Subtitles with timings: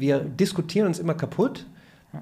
[0.00, 1.66] wir diskutieren uns immer kaputt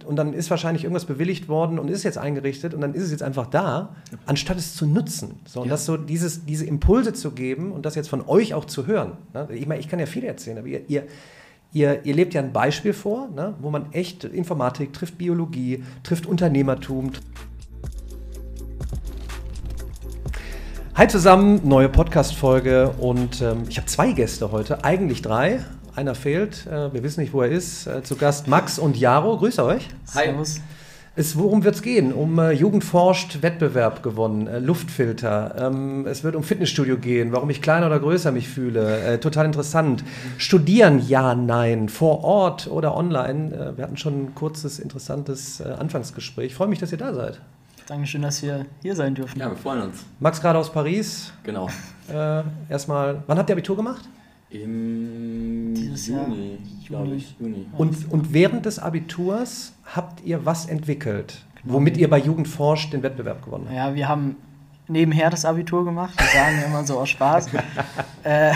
[0.04, 3.10] und dann ist wahrscheinlich irgendwas bewilligt worden und ist jetzt eingerichtet und dann ist es
[3.10, 3.94] jetzt einfach da,
[4.26, 5.36] anstatt es zu nutzen.
[5.46, 5.70] So, und Ja.
[5.72, 9.12] das so dieses, diese Impulse zu geben und das jetzt von euch auch zu hören.
[9.32, 9.48] Ne?
[9.54, 11.04] Ich meine, ich kann ja viel erzählen, aber ihr, ihr,
[11.72, 13.54] ihr, ihr lebt ja ein Beispiel vor, ne?
[13.60, 17.12] wo man echt Informatik trifft, Biologie, trifft Unternehmertum.
[20.96, 25.60] Hi zusammen, neue Podcast-Folge und ähm, ich habe zwei Gäste heute, eigentlich drei.
[25.98, 27.88] Einer fehlt, äh, wir wissen nicht, wo er ist.
[27.88, 29.88] Äh, zu Gast Max und Jaro, grüße euch.
[30.14, 30.26] Hi.
[30.26, 30.60] Servus.
[31.16, 32.12] Es, worum wird es gehen?
[32.12, 35.56] Um äh, Jugend forscht, Wettbewerb gewonnen, äh, Luftfilter.
[35.58, 39.00] Ähm, es wird um Fitnessstudio gehen, warum ich kleiner oder größer mich fühle.
[39.00, 40.04] Äh, total interessant.
[40.36, 41.88] Studieren, ja, nein.
[41.88, 43.52] Vor Ort oder online.
[43.52, 46.46] Äh, wir hatten schon ein kurzes, interessantes äh, Anfangsgespräch.
[46.46, 47.40] Ich freue mich, dass ihr da seid.
[47.88, 49.40] Dankeschön, dass wir hier sein dürfen.
[49.40, 50.04] Ja, wir freuen uns.
[50.20, 51.32] Max gerade aus Paris.
[51.42, 51.68] Genau.
[52.08, 54.08] Äh, erstmal, wann habt ihr Abitur gemacht?
[54.50, 56.08] Im Dieses.
[56.08, 57.36] Juni, glaube ich.
[57.38, 57.66] Juni.
[57.76, 61.74] Und, und während des Abiturs habt ihr was entwickelt, Genau.
[61.74, 63.76] womit ihr bei Jugend forscht den Wettbewerb gewonnen habt?
[63.76, 64.36] Ja, wir haben
[64.86, 66.14] nebenher das Abitur gemacht.
[66.18, 67.48] Wir sagen immer so aus Spaß.
[68.24, 68.52] äh,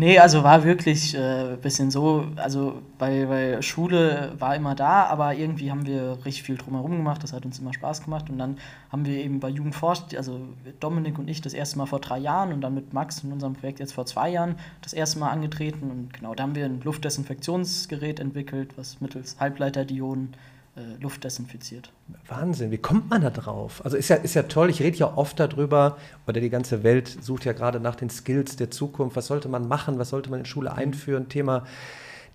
[0.00, 2.26] nee, also war wirklich ein äh, bisschen so.
[2.36, 7.22] Also bei, bei Schule war immer da, aber irgendwie haben wir richtig viel drumherum gemacht.
[7.22, 8.30] Das hat uns immer Spaß gemacht.
[8.30, 8.56] Und dann
[8.90, 10.40] haben wir eben bei Jugend forscht, also
[10.80, 13.52] Dominik und ich das erste Mal vor drei Jahren und dann mit Max in unserem
[13.54, 15.90] Projekt jetzt vor zwei Jahren das erste Mal angetreten.
[15.90, 20.34] Und genau, da haben wir ein Luftdesinfektionsgerät entwickelt, was mittels Halbleiterdioden
[20.80, 21.92] äh, Luft desinfiziert.
[22.26, 23.84] Wahnsinn, wie kommt man da drauf?
[23.84, 27.08] Also ist ja, ist ja toll, ich rede ja oft darüber, oder die ganze Welt
[27.22, 29.16] sucht ja gerade nach den Skills der Zukunft.
[29.16, 31.28] Was sollte man machen, was sollte man in Schule einführen?
[31.28, 31.64] Thema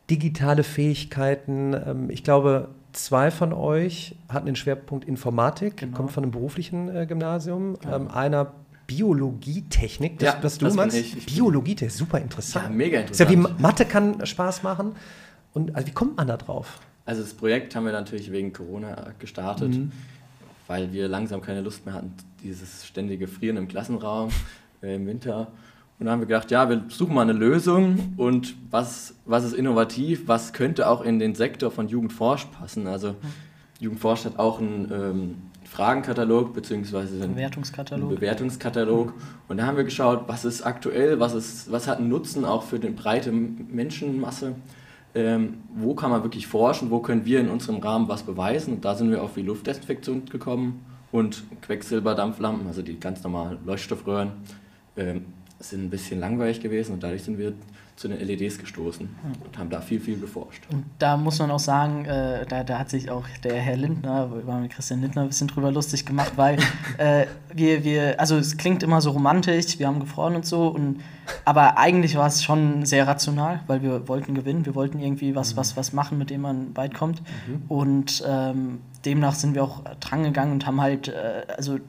[0.10, 1.74] digitale Fähigkeiten.
[1.74, 5.98] Ähm, Ich glaube, zwei von euch hatten den Schwerpunkt Informatik, Genau.
[5.98, 7.78] kommt von einem beruflichen äh, Gymnasium.
[7.84, 7.96] Ja.
[7.98, 8.52] Ähm, Einer
[8.88, 10.96] Biologietechnik, das, Ja, was du das machst.
[10.98, 11.18] ich.
[11.18, 12.66] Ich Biologietechnik, super interessant.
[12.66, 13.32] Ja, mega Ist ja interessant.
[13.32, 14.92] wie Ma- Mathe kann Spaß machen.
[15.54, 16.80] Und also wie kommt man da drauf?
[17.06, 19.92] Also das Projekt haben wir natürlich wegen Corona gestartet, Mhm.
[20.68, 24.30] weil wir langsam keine Lust mehr hatten, dieses ständige Frieren im Klassenraum
[24.82, 25.48] äh, im Winter.
[25.98, 29.54] Und dann haben wir gedacht, ja, wir suchen mal eine Lösung und was, was ist
[29.54, 32.88] innovativ, was könnte auch in den Sektor von Jugendforsch passen.
[32.88, 33.16] Also
[33.80, 38.10] Jugendforsch hat auch einen ähm, Fragenkatalog beziehungsweise einen Bewertungskatalog.
[38.10, 39.14] einen Bewertungskatalog.
[39.48, 42.64] Und da haben wir geschaut, was ist aktuell, was, ist, was hat einen Nutzen auch
[42.64, 44.56] für die breite Menschenmasse.
[45.16, 48.76] Ähm, wo kann man wirklich forschen, wo können wir in unserem Rahmen was beweisen.
[48.76, 54.32] Und da sind wir auf die Luftdesinfektion gekommen und Quecksilberdampflampen, also die ganz normalen Leuchtstoffröhren,
[54.98, 55.26] ähm,
[55.60, 57.54] sind ein bisschen langweilig gewesen und dadurch sind wir
[57.96, 59.08] zu den LEDs gestoßen
[59.46, 60.64] und haben da viel, viel geforscht.
[60.70, 64.28] Und da muss man auch sagen, äh, da, da hat sich auch der Herr Lindner,
[64.28, 66.58] mit Christian Lindner ein bisschen drüber lustig gemacht, weil
[66.98, 71.00] äh, wir, wir, also es klingt immer so romantisch, wir haben gefroren und so, und,
[71.46, 75.56] aber eigentlich war es schon sehr rational, weil wir wollten gewinnen, wir wollten irgendwie was,
[75.56, 77.22] was, was machen, mit dem man weit kommt.
[77.70, 81.80] Und ähm, demnach sind wir auch drangegangen und haben halt, äh, also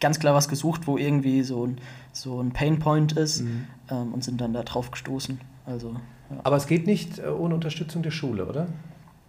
[0.00, 1.78] ganz klar was gesucht, wo irgendwie so ein,
[2.12, 3.44] so ein Painpoint ist
[3.92, 5.38] ähm, und sind dann da drauf gestoßen.
[5.66, 5.90] Also,
[6.30, 6.40] ja.
[6.42, 8.66] Aber es geht nicht äh, ohne Unterstützung der Schule, oder?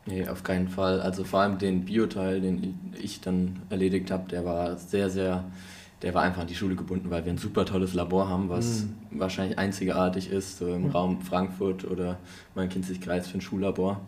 [0.06, 1.00] Nee, auf keinen Fall.
[1.02, 5.46] Also vor allem den Bioteil, den ich dann erledigt habe, der war sehr, sehr,
[6.02, 8.86] der war einfach an die Schule gebunden, weil wir ein super tolles Labor haben, was
[9.12, 12.18] wahrscheinlich einzigartig ist, so im Raum Frankfurt oder
[12.54, 14.02] mein Kinzig-Kreis für ein Schullabor.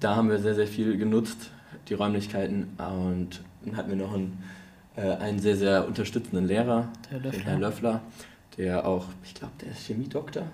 [0.00, 1.50] Da haben wir sehr, sehr viel genutzt,
[1.88, 4.42] die Räumlichkeiten, und dann hatten wir noch einen,
[4.96, 7.44] äh, einen sehr, sehr unterstützenden Lehrer, Der den Löffler.
[7.44, 8.00] Herrn Löffler,
[8.56, 10.44] der auch, ich glaube, der ist Chemiedoktor.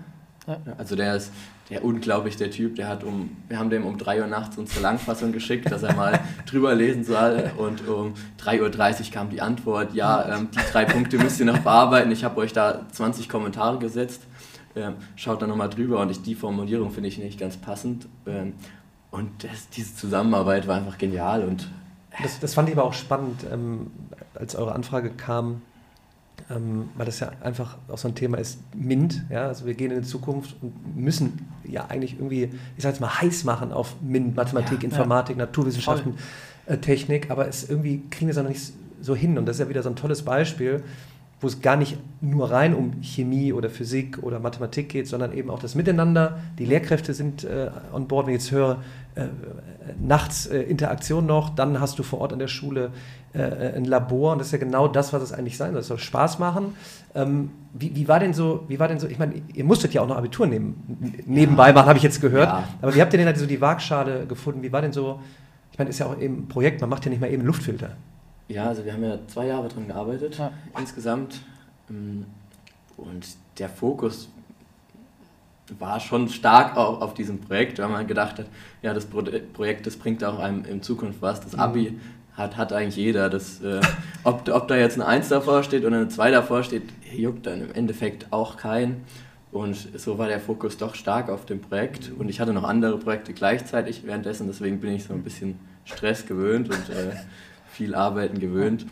[0.47, 0.57] Ja.
[0.77, 1.31] Also der ist
[1.69, 4.81] der unglaublich der Typ, der hat um, wir haben dem um 3 Uhr nachts unsere
[4.81, 7.51] Langfassung geschickt, dass er mal drüber lesen soll.
[7.57, 11.59] Und um 3.30 Uhr kam die Antwort, ja, ähm, die drei Punkte müsst ihr noch
[11.59, 14.23] bearbeiten, ich habe euch da 20 Kommentare gesetzt,
[14.75, 18.07] ähm, schaut da nochmal drüber und ich, die Formulierung finde ich nicht ganz passend.
[18.27, 18.53] Ähm,
[19.11, 21.69] und das, diese Zusammenarbeit war einfach genial und
[22.21, 23.91] Das, das fand ich aber auch spannend, ähm,
[24.35, 25.61] als eure Anfrage kam,
[26.53, 29.91] ähm, weil das ja einfach auch so ein Thema ist, MINT, ja, also wir gehen
[29.91, 33.95] in die Zukunft und müssen ja eigentlich irgendwie, ich sag jetzt mal, heiß machen auf
[34.01, 36.15] MINT, Mathematik, Ja, Informatik, Naturwissenschaften,
[36.65, 39.57] äh, Technik, aber es irgendwie kriegen wir es auch noch nicht so hin und das
[39.57, 40.83] ist ja wieder so ein tolles Beispiel,
[41.43, 45.49] wo es gar nicht nur rein um Chemie oder Physik oder Mathematik geht, sondern eben
[45.49, 46.39] auch das Miteinander.
[46.57, 48.27] Die Lehrkräfte sind äh, on board.
[48.27, 48.81] Wenn ich jetzt höre,
[49.15, 49.25] äh,
[49.99, 52.91] nachts äh, Interaktion noch, dann hast du vor Ort an der Schule
[53.33, 55.81] äh, ein Labor und das ist ja genau das, was es eigentlich sein soll.
[55.81, 56.75] Es soll Spaß machen.
[57.15, 60.01] Ähm, wie, wie war denn so, wie war denn so, ich meine, ihr musstet ja
[60.01, 62.47] auch noch Abitur neben, nebenbei machen, habe ich jetzt gehört.
[62.47, 62.63] Ja.
[62.81, 64.61] Aber wie habt ihr denn halt so die Waagschale gefunden?
[64.61, 65.19] Wie war denn so,
[65.71, 67.47] ich meine, ist ja auch eben ein Projekt, man macht ja nicht mal eben einen
[67.47, 67.91] Luftfilter.
[68.47, 70.51] Ja, also wir haben ja zwei Jahre dran gearbeitet Ja.
[70.77, 71.41] insgesamt.
[71.89, 72.25] Ähm,
[72.97, 73.25] Und
[73.57, 74.29] der Fokus
[75.79, 78.45] war schon stark auch auf diesem Projekt, weil man gedacht hat,
[78.81, 81.41] ja, das Projekt, das bringt auch einem in Zukunft was.
[81.41, 82.01] Das Abi mhm.
[82.35, 83.29] Hat, hat eigentlich jeder.
[83.29, 83.81] Das, äh,
[84.23, 86.83] ob, ob da jetzt eine 1 davor steht oder eine 2 davor steht,
[87.15, 89.03] juckt dann im Endeffekt auch keinen.
[89.51, 92.11] Und so war der Fokus doch stark auf dem Projekt.
[92.17, 96.25] Und ich hatte noch andere Projekte gleichzeitig währenddessen, deswegen bin ich so ein bisschen Stress
[96.25, 97.15] gewöhnt und äh,
[97.71, 98.87] viel Arbeiten gewöhnt.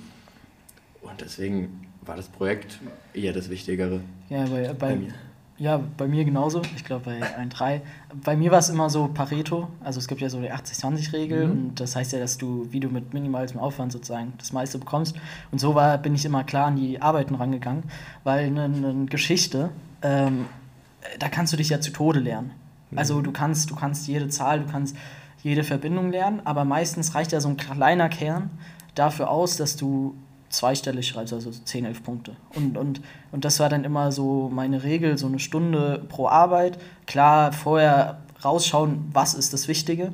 [1.01, 2.79] Und deswegen war das Projekt
[3.13, 4.01] eher das Wichtigere.
[4.29, 5.13] Ja, bei, bei, bei mir.
[5.61, 6.63] Ja, bei mir genauso.
[6.75, 7.81] Ich glaube bei 1,3.
[8.23, 9.67] Bei mir war es immer so Pareto.
[9.83, 11.51] Also es gibt ja so die 80-20-Regel mhm.
[11.51, 15.15] und das heißt ja, dass du, wie du mit minimalem Aufwand sozusagen das meiste bekommst.
[15.51, 17.83] Und so war, bin ich immer klar an die Arbeiten rangegangen,
[18.23, 19.69] weil eine, eine Geschichte,
[20.01, 20.47] ähm,
[21.19, 22.53] da kannst du dich ja zu Tode lernen.
[22.89, 22.97] Mhm.
[22.97, 24.97] Also du kannst, du kannst jede Zahl, du kannst
[25.43, 28.49] jede Verbindung lernen, aber meistens reicht ja so ein kleiner Kern
[28.95, 30.15] dafür aus, dass du
[30.51, 32.35] zweistellig schreibst, also 10, 11 Punkte.
[32.55, 33.01] Und, und,
[33.31, 36.77] und das war dann immer so meine Regel, so eine Stunde pro Arbeit.
[37.05, 40.13] Klar, vorher rausschauen, was ist das Wichtige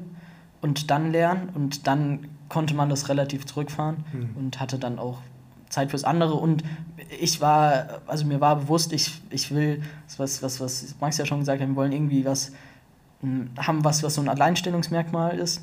[0.61, 4.29] und dann lernen und dann konnte man das relativ zurückfahren mhm.
[4.35, 5.19] und hatte dann auch
[5.69, 6.63] Zeit fürs andere und
[7.19, 9.81] ich war, also mir war bewusst, ich, ich will,
[10.17, 12.53] was, was, was Max ja schon gesagt hat, wir wollen irgendwie was
[13.21, 15.61] hm, haben, was, was so ein Alleinstellungsmerkmal ist.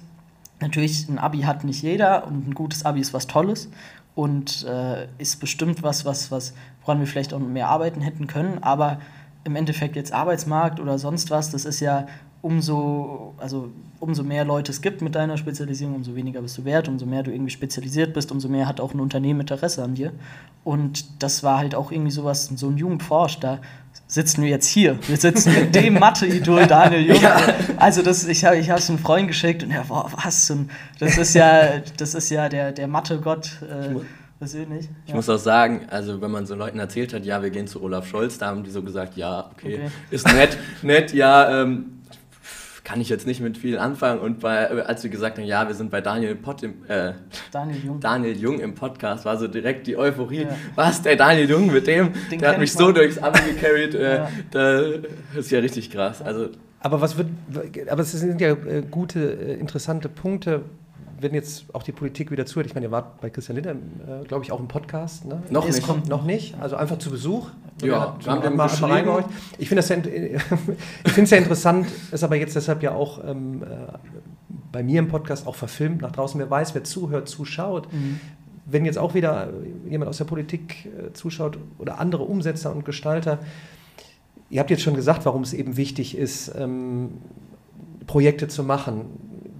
[0.60, 3.68] Natürlich, ein Abi hat nicht jeder und ein gutes Abi ist was Tolles
[4.14, 8.58] und äh, ist bestimmt was, was, was, woran wir vielleicht auch mehr arbeiten hätten können,
[8.62, 9.00] aber
[9.44, 12.06] im Endeffekt jetzt Arbeitsmarkt oder sonst was, das ist ja
[12.40, 13.70] umso, also
[14.00, 17.22] umso mehr Leute es gibt mit deiner Spezialisierung, umso weniger bist du wert, umso mehr
[17.22, 20.12] du irgendwie spezialisiert bist, umso mehr hat auch ein Unternehmen Interesse an dir.
[20.62, 23.60] Und das war halt auch irgendwie sowas, so ein Jugendforsch, da
[24.06, 24.98] sitzen wir jetzt hier.
[25.06, 27.22] Wir sitzen mit dem Mathe-Idol Daniel Jung.
[27.22, 27.40] Ja.
[27.76, 30.50] Also das, ich habe ich es einem Freund geschickt und er, boah, was?
[30.50, 33.62] Und das ist ja, das ist ja der, der Mathe-Gott.
[33.62, 34.00] Äh,
[34.38, 34.88] persönlich.
[35.04, 35.16] Ich ja.
[35.16, 38.06] muss auch sagen, also wenn man so Leuten erzählt hat, ja, wir gehen zu Olaf
[38.06, 39.90] Scholz, da haben die so gesagt, ja, okay, okay.
[40.10, 41.93] ist nett, nett, ja, ähm,
[42.84, 44.20] kann ich jetzt nicht mit viel anfangen.
[44.20, 47.14] Und bei, als wir gesagt haben, ja, wir sind bei Daniel Pott im, äh,
[47.50, 48.00] Daniel, Jung.
[48.00, 50.42] Daniel Jung im Podcast, war so direkt die Euphorie.
[50.42, 50.56] Ja.
[50.74, 52.10] Was, der Daniel Jung mit dem?
[52.30, 53.94] Den der hat mich so durchs Abi gecarried.
[53.94, 54.28] Äh, ja.
[54.52, 56.20] Das ist ja richtig krass.
[56.20, 56.50] Also,
[56.80, 57.28] aber was wird,
[57.88, 60.60] aber es sind ja äh, gute, äh, interessante Punkte,
[61.24, 64.24] wenn jetzt auch die Politik wieder zuhört, ich meine, ihr wart bei Christian Lindner, äh,
[64.26, 65.24] glaube ich, auch im Podcast.
[65.24, 65.42] Ne?
[65.48, 65.86] Noch es nicht.
[65.86, 67.48] kommt noch nicht, also einfach zu Besuch.
[67.82, 69.24] Ja, wir haben mal, reingehört.
[69.58, 73.66] Ich finde es ja, ja interessant, ist aber jetzt deshalb ja auch ähm, äh,
[74.70, 76.38] bei mir im Podcast auch verfilmt nach draußen.
[76.38, 77.90] Wer weiß, wer zuhört, zuschaut.
[77.90, 78.20] Mhm.
[78.66, 79.48] Wenn jetzt auch wieder
[79.88, 83.38] jemand aus der Politik äh, zuschaut oder andere Umsetzer und Gestalter,
[84.50, 87.12] ihr habt jetzt schon gesagt, warum es eben wichtig ist, ähm,
[88.06, 89.06] Projekte zu machen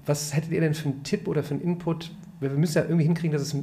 [0.07, 2.11] was hättet ihr denn für einen Tipp oder für einen Input?
[2.41, 3.57] Wir müssen ja irgendwie hinkriegen, dass es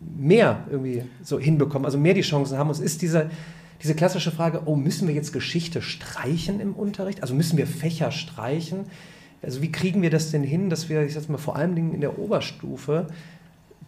[0.00, 2.68] mehr irgendwie so hinbekommen, also mehr die Chancen haben.
[2.68, 3.30] Und es ist diese,
[3.82, 7.22] diese klassische Frage, oh, müssen wir jetzt Geschichte streichen im Unterricht?
[7.22, 8.86] Also müssen wir Fächer streichen?
[9.42, 12.00] Also wie kriegen wir das denn hin, dass wir, ich sag mal, vor allem in
[12.00, 13.06] der Oberstufe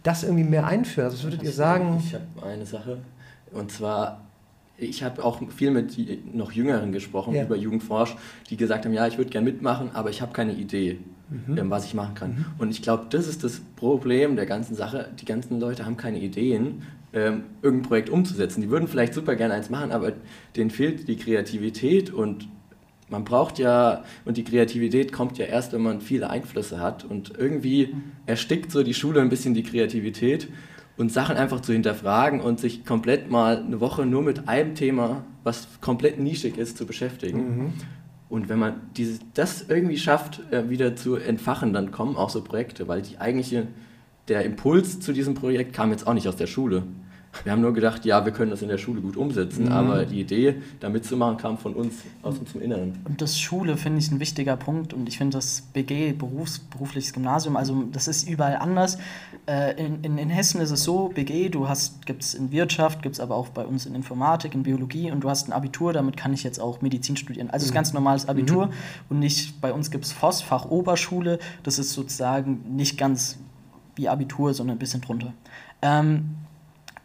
[0.03, 1.05] das irgendwie mehr einführen?
[1.05, 2.01] Also was würdet ihr sagen?
[2.03, 2.99] Ich habe eine Sache,
[3.51, 4.21] und zwar
[4.81, 5.97] ich habe auch viel mit
[6.33, 7.43] noch Jüngeren gesprochen ja.
[7.43, 8.15] über Jugendforsch,
[8.49, 11.57] die gesagt haben, ja, ich würde gerne mitmachen, aber ich habe keine Idee mhm.
[11.57, 12.31] Ähm, was ich machen kann.
[12.31, 12.45] Mhm.
[12.57, 15.09] Und ich glaube, das ist das Problem der ganzen Sache.
[15.19, 16.83] Die ganzen Leute haben keine Ideen,
[17.13, 18.61] ähm, irgendein Projekt umzusetzen.
[18.61, 20.13] Die würden vielleicht super gerne eins machen, aber
[20.55, 22.47] denen fehlt die Kreativität und
[23.09, 27.33] man braucht ja, und die Kreativität kommt ja erst, wenn man viele Einflüsse hat und
[27.37, 28.03] irgendwie mhm.
[28.27, 30.47] erstickt so die Schule ein bisschen die Kreativität
[30.97, 35.23] und Sachen einfach zu hinterfragen und sich komplett mal eine Woche nur mit einem Thema,
[35.43, 37.39] was komplett nischig ist, zu beschäftigen.
[37.39, 37.73] Mhm.
[38.29, 42.43] Und wenn man dieses, das irgendwie schafft, äh, wieder zu entfachen, dann kommen auch so
[42.43, 43.67] Projekte, weil die eigentliche,
[44.27, 46.83] der Impuls zu diesem Projekt kam jetzt auch nicht aus der Schule.
[47.43, 49.71] Wir haben nur gedacht, ja, wir können das in der Schule gut umsetzen, mhm.
[49.71, 52.99] aber die Idee, da mitzumachen, kam von uns aus unserem Inneren.
[53.05, 57.13] Und das Schule finde ich ein wichtiger Punkt und ich finde das BG, Berufs, berufliches
[57.13, 58.97] Gymnasium, also das ist überall anders.
[59.45, 63.01] Äh, in, in, in Hessen ist es so, BG, du hast, gibt es in Wirtschaft,
[63.01, 65.93] gibt es aber auch bei uns in Informatik, in Biologie und du hast ein Abitur,
[65.93, 67.49] damit kann ich jetzt auch Medizin studieren.
[67.49, 67.69] Also mhm.
[67.69, 68.71] ist ganz normales Abitur mhm.
[69.09, 73.37] und nicht, bei uns gibt es FOS, Fach Oberschule, das ist sozusagen nicht ganz
[73.95, 75.33] wie Abitur, sondern ein bisschen drunter.
[75.81, 76.35] Ähm,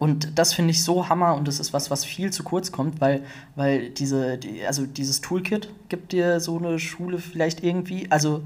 [0.05, 3.01] und das finde ich so hammer und das ist was, was viel zu kurz kommt,
[3.01, 3.23] weil,
[3.57, 8.11] weil diese, die, also dieses Toolkit gibt dir so eine Schule vielleicht irgendwie.
[8.11, 8.43] Also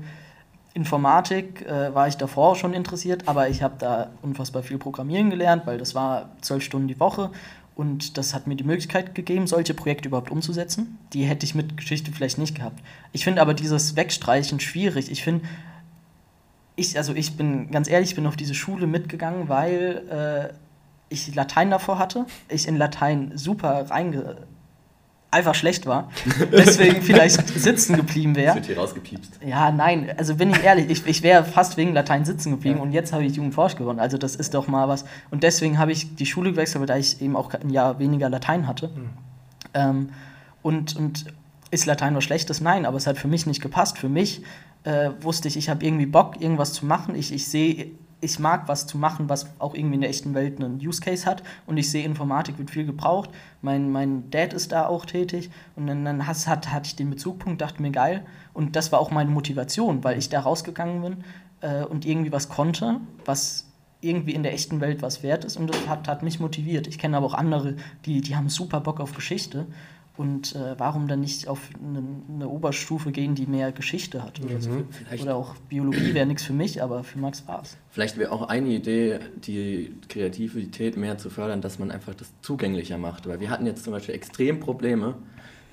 [0.74, 5.66] Informatik äh, war ich davor schon interessiert, aber ich habe da unfassbar viel Programmieren gelernt,
[5.66, 7.32] weil das war zwölf Stunden die Woche
[7.74, 10.96] und das hat mir die Möglichkeit gegeben, solche Projekte überhaupt umzusetzen.
[11.12, 12.80] Die hätte ich mit Geschichte vielleicht nicht gehabt.
[13.10, 15.10] Ich finde aber dieses Wegstreichen schwierig.
[15.10, 15.44] Ich finde,
[16.76, 20.67] ich, also ich bin ganz ehrlich, ich bin auf diese Schule mitgegangen, weil äh,
[21.08, 24.36] ich Latein davor hatte, ich in Latein super reinge
[25.30, 26.10] einfach schlecht war.
[26.52, 28.54] Deswegen vielleicht sitzen geblieben wäre.
[28.54, 29.40] wird hier rausgepiepst.
[29.46, 32.82] Ja, nein, also bin ich ehrlich, ich, ich wäre fast wegen Latein sitzen geblieben ja.
[32.82, 34.00] und jetzt habe ich Jugendforsch gewonnen.
[34.00, 35.04] Also das ist doch mal was.
[35.30, 38.66] Und deswegen habe ich die Schule gewechselt, weil ich eben auch ein Jahr weniger Latein
[38.66, 38.88] hatte.
[38.88, 39.08] Mhm.
[39.74, 40.08] Ähm,
[40.62, 41.26] und, und
[41.70, 42.60] ist Latein was Schlechtes?
[42.60, 43.98] Nein, aber es hat für mich nicht gepasst.
[43.98, 44.42] Für mich
[44.84, 47.14] äh, wusste ich, ich habe irgendwie Bock, irgendwas zu machen.
[47.14, 50.60] Ich, ich sehe, ich mag was zu machen, was auch irgendwie in der echten Welt
[50.60, 51.42] einen Use Case hat.
[51.66, 53.30] Und ich sehe, Informatik wird viel gebraucht.
[53.62, 55.50] Mein, mein Dad ist da auch tätig.
[55.76, 58.24] Und dann, dann hat, hatte ich den Bezugpunkt, dachte mir, geil.
[58.52, 61.24] Und das war auch meine Motivation, weil ich da rausgegangen bin
[61.60, 63.66] äh, und irgendwie was konnte, was
[64.00, 65.56] irgendwie in der echten Welt was wert ist.
[65.56, 66.86] Und das hat, hat mich motiviert.
[66.86, 69.66] Ich kenne aber auch andere, die, die haben super Bock auf Geschichte.
[70.18, 74.40] Und äh, warum dann nicht auf eine, eine, Oberstufe gehen, die mehr Geschichte hat?
[74.40, 74.70] Oder, so.
[74.70, 74.88] Mhm.
[75.20, 77.76] oder auch Biologie wäre nichts für mich, aber für Max war es.
[77.90, 82.98] Vielleicht wäre auch eine Idee, die Kreativität mehr zu fördern, dass man einfach das zugänglicher
[82.98, 83.28] macht.
[83.28, 85.14] Weil wir hatten jetzt zum Beispiel extrem Probleme,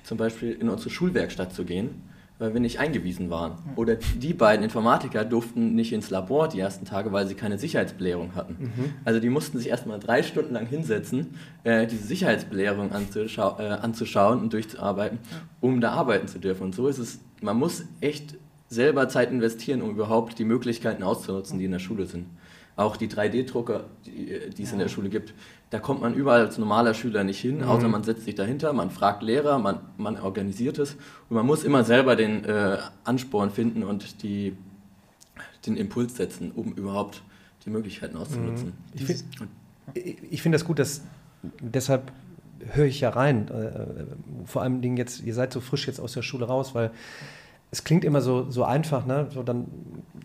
[0.04, 2.02] zum Beispiel in unsere Schulwerkstatt zu gehen
[2.38, 3.58] weil wir nicht eingewiesen waren.
[3.76, 8.34] Oder die beiden Informatiker durften nicht ins Labor die ersten Tage, weil sie keine Sicherheitsbelehrung
[8.34, 8.56] hatten.
[8.60, 8.94] Mhm.
[9.04, 14.40] Also die mussten sich erstmal drei Stunden lang hinsetzen, äh, diese Sicherheitsbelehrung anzuschau äh, anzuschauen
[14.40, 15.18] und durchzuarbeiten,
[15.60, 16.64] um da arbeiten zu dürfen.
[16.64, 18.36] Und so ist es, man muss echt
[18.68, 22.26] selber Zeit investieren, um überhaupt die Möglichkeiten auszunutzen, die in der Schule sind.
[22.76, 24.74] Auch die 3D-Drucker, die, die es ja.
[24.74, 25.32] in der Schule gibt,
[25.70, 27.64] da kommt man überall als normaler Schüler nicht hin, mhm.
[27.64, 30.92] außer man setzt sich dahinter, man fragt Lehrer, man, man organisiert es
[31.28, 34.56] und man muss immer selber den äh, Ansporn finden und die,
[35.66, 37.22] den Impuls setzen, um überhaupt
[37.64, 38.74] die Möglichkeiten auszunutzen.
[38.94, 38.94] Mhm.
[38.94, 41.02] Ich finde find das gut, dass
[41.60, 42.12] deshalb
[42.72, 46.12] höre ich ja rein, äh, vor allem Dingen jetzt, ihr seid so frisch jetzt aus
[46.12, 46.90] der Schule raus, weil
[47.70, 49.26] es klingt immer so, so einfach, ne?
[49.32, 49.66] so dann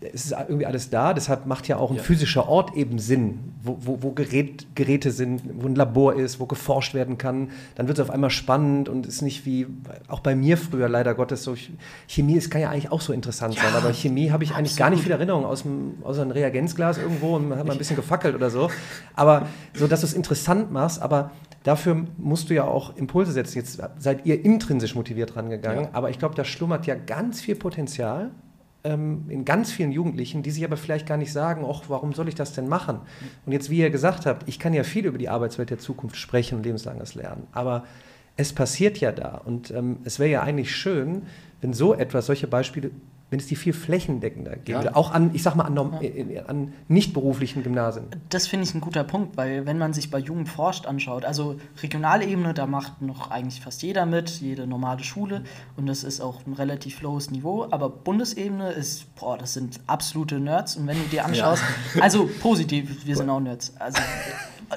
[0.00, 2.02] ist es irgendwie alles da, deshalb macht ja auch ein ja.
[2.02, 6.46] physischer Ort eben Sinn, wo, wo, wo Gerät, Geräte sind, wo ein Labor ist, wo
[6.46, 7.50] geforscht werden kann.
[7.76, 9.66] Dann wird es auf einmal spannend und ist nicht wie,
[10.08, 11.54] auch bei mir früher leider Gottes, so
[12.08, 14.58] Chemie, es kann ja eigentlich auch so interessant ja, sein, aber Chemie habe ich absolut.
[14.58, 17.72] eigentlich gar nicht viel Erinnerung aus, dem, aus einem Reagenzglas irgendwo und man hat mal
[17.72, 18.70] ein bisschen gefackelt oder so.
[19.14, 21.30] Aber so, dass du es interessant machst, aber
[21.62, 23.58] dafür musst du ja auch Impulse setzen.
[23.58, 25.90] Jetzt seid ihr intrinsisch motiviert rangegangen, ja.
[25.92, 28.30] aber ich glaube, da schlummert ja ganz viel Potenzial
[28.84, 32.28] ähm, in ganz vielen Jugendlichen, die sich aber vielleicht gar nicht sagen, ach, warum soll
[32.28, 33.00] ich das denn machen?
[33.46, 36.16] Und jetzt, wie ihr gesagt habt, ich kann ja viel über die Arbeitswelt der Zukunft
[36.16, 37.84] sprechen und lebenslanges Lernen, aber
[38.36, 41.22] es passiert ja da und ähm, es wäre ja eigentlich schön,
[41.60, 42.90] wenn so etwas, solche Beispiele
[43.32, 44.94] wenn es die viel flächendeckender gäbe, ja.
[44.94, 46.44] auch an, ich sag mal, an, ja.
[46.44, 48.04] an nicht-beruflichen Gymnasien.
[48.28, 51.56] Das finde ich ein guter Punkt, weil wenn man sich bei Jugend forscht anschaut, also
[51.82, 55.44] regionale Ebene, da macht noch eigentlich fast jeder mit, jede normale Schule
[55.78, 60.38] und das ist auch ein relativ lowes Niveau, aber Bundesebene ist, boah, das sind absolute
[60.38, 61.62] Nerds und wenn du dir anschaust,
[61.94, 62.02] ja.
[62.02, 63.98] also positiv, wir sind auch Nerds, also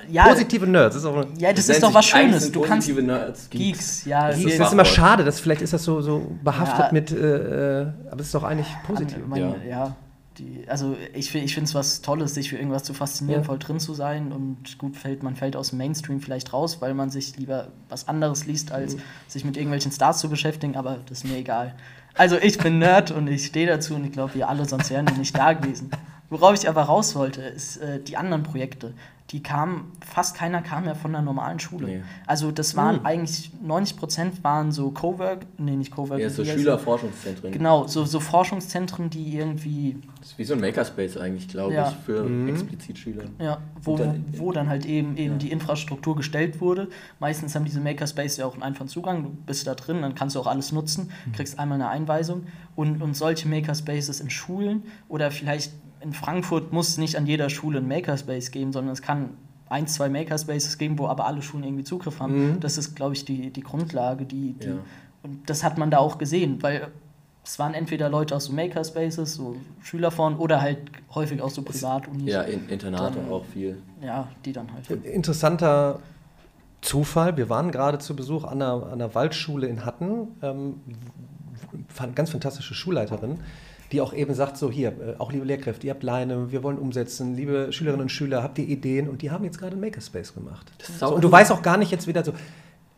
[0.09, 0.95] ja, positive Nerds.
[0.95, 2.51] Ist auch ja, das, das ist doch was Schönes.
[2.51, 3.79] Du kannst Nerds, Geeks.
[3.79, 4.31] Geeks ja.
[4.31, 4.57] Geeks.
[4.57, 6.91] Das ist immer schade, dass vielleicht ist das so, so behaftet ja.
[6.91, 9.25] mit, äh, äh aber es ist doch eigentlich positiv.
[9.27, 9.55] Man, ja.
[9.67, 9.95] ja.
[10.37, 13.45] Die, also ich, ich finde es was Tolles, sich für irgendwas zu faszinieren, ja.
[13.45, 16.93] voll drin zu sein und gut fällt, man fällt aus dem Mainstream vielleicht raus, weil
[16.93, 19.01] man sich lieber was anderes liest, als mhm.
[19.27, 21.73] sich mit irgendwelchen Stars zu beschäftigen, aber das ist mir egal.
[22.15, 25.07] Also ich bin Nerd und ich stehe dazu und ich glaube, wir alle, sonst wären
[25.07, 25.91] wir nicht da gewesen.
[26.29, 28.93] Worauf ich aber raus wollte, ist äh, die anderen Projekte
[29.31, 31.87] die kamen, fast keiner kam ja von der normalen Schule.
[31.87, 32.03] Nee.
[32.27, 33.05] Also das waren mhm.
[33.07, 36.19] eigentlich 90 Prozent waren so Cowork, nee, nicht Cowork.
[36.19, 37.51] Ja, so Schülerforschungszentren.
[37.51, 39.97] Genau, so, so Forschungszentren, die irgendwie.
[40.19, 41.89] Das ist wie so ein Makerspace eigentlich, glaube ja.
[41.89, 42.49] ich, für mhm.
[42.49, 43.23] explizit Schüler.
[43.39, 45.39] Ja, wo dann, wo dann halt eben, eben ja.
[45.39, 46.87] die Infrastruktur gestellt wurde.
[47.19, 50.35] Meistens haben diese Makerspace ja auch einen einfachen Zugang, du bist da drin, dann kannst
[50.35, 51.31] du auch alles nutzen, mhm.
[51.31, 52.45] kriegst einmal eine Einweisung.
[52.75, 55.71] Und, und solche Makerspaces in Schulen oder vielleicht
[56.05, 59.31] in Frankfurt muss es nicht an jeder Schule ein Makerspace geben, sondern es kann
[59.67, 62.51] ein, zwei Makerspaces geben, wo aber alle Schulen irgendwie Zugriff haben.
[62.51, 62.59] Mhm.
[62.59, 64.75] Das ist, glaube ich, die, die Grundlage, die, die ja.
[65.23, 66.89] und das hat man da auch gesehen, weil
[67.43, 70.79] es waren entweder Leute aus so Makerspaces, so Schüler von, oder halt
[71.13, 72.31] häufig aus so Privatunis.
[72.31, 73.77] Ja, in, Internate dann, auch viel.
[74.01, 75.03] Ja, die dann halt.
[75.05, 75.99] Interessanter
[76.81, 80.81] Zufall, wir waren gerade zu Besuch an einer, an einer Waldschule in Hatten, ähm,
[82.13, 83.39] ganz fantastische Schulleiterin
[83.91, 86.77] die auch eben sagt, so hier, äh, auch liebe Lehrkräfte, ihr habt Leine, wir wollen
[86.77, 89.07] umsetzen, liebe Schülerinnen und Schüler, habt ihr Ideen?
[89.07, 90.71] Und die haben jetzt gerade einen Makerspace gemacht.
[90.99, 92.33] So, und du weißt auch gar nicht jetzt wieder so,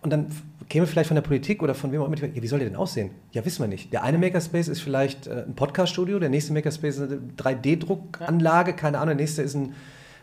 [0.01, 0.27] und dann
[0.70, 2.77] käme vielleicht von der Politik oder von wem auch immer, ja, wie soll der denn
[2.77, 3.12] aussehen?
[3.32, 3.91] Ja, wissen wir nicht.
[3.91, 8.98] Der eine Makerspace ist vielleicht äh, ein Podcast-Studio, der nächste Makerspace ist eine 3D-Druckanlage, keine
[9.00, 9.74] Ahnung, der nächste ist ein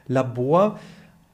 [0.06, 0.78] Labor.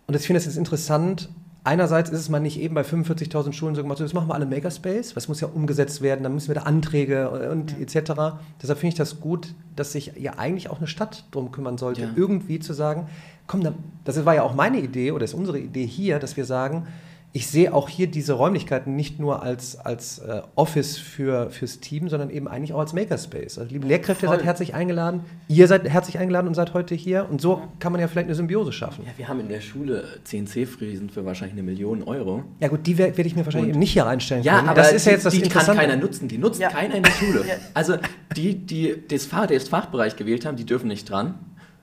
[0.07, 1.29] Und ich finde es jetzt interessant,
[1.65, 4.35] einerseits ist es mal nicht eben bei 45.000 Schulen so gemacht, so, das machen wir
[4.35, 7.79] alle Makerspace, was muss ja umgesetzt werden, dann müssen wir da Anträge und ja.
[7.79, 8.13] etc.
[8.63, 12.03] Deshalb finde ich das gut, dass sich ja eigentlich auch eine Stadt drum kümmern sollte,
[12.03, 12.11] ja.
[12.17, 13.09] irgendwie zu sagen,
[13.47, 13.67] komm,
[14.05, 16.87] das war ja auch meine Idee oder ist unsere Idee hier, dass wir sagen,
[17.33, 22.09] ich sehe auch hier diese Räumlichkeiten nicht nur als, als äh, Office für, fürs Team,
[22.09, 23.59] sondern eben eigentlich auch als Makerspace.
[23.59, 27.29] Also liebe Lehrkräfte, ihr seid herzlich eingeladen, ihr seid herzlich eingeladen und seid heute hier
[27.31, 29.05] und so kann man ja vielleicht eine Symbiose schaffen.
[29.07, 32.43] Ja, wir haben in der Schule CNC-Fräsen für wahrscheinlich eine Million Euro.
[32.59, 34.69] Ja gut, die werde ich mir wahrscheinlich Und- eben nicht hier reinstellen Ja, können.
[34.69, 35.81] aber das ist ja jetzt das die kann Interessante.
[35.81, 36.27] keiner nutzen.
[36.27, 36.69] Die nutzt Ja.
[36.71, 37.45] keiner in der Schule.
[37.47, 37.55] Ja.
[37.75, 37.95] Also
[38.37, 41.35] die, die das, Fach, das Fachbereich gewählt haben, die dürfen nicht dran.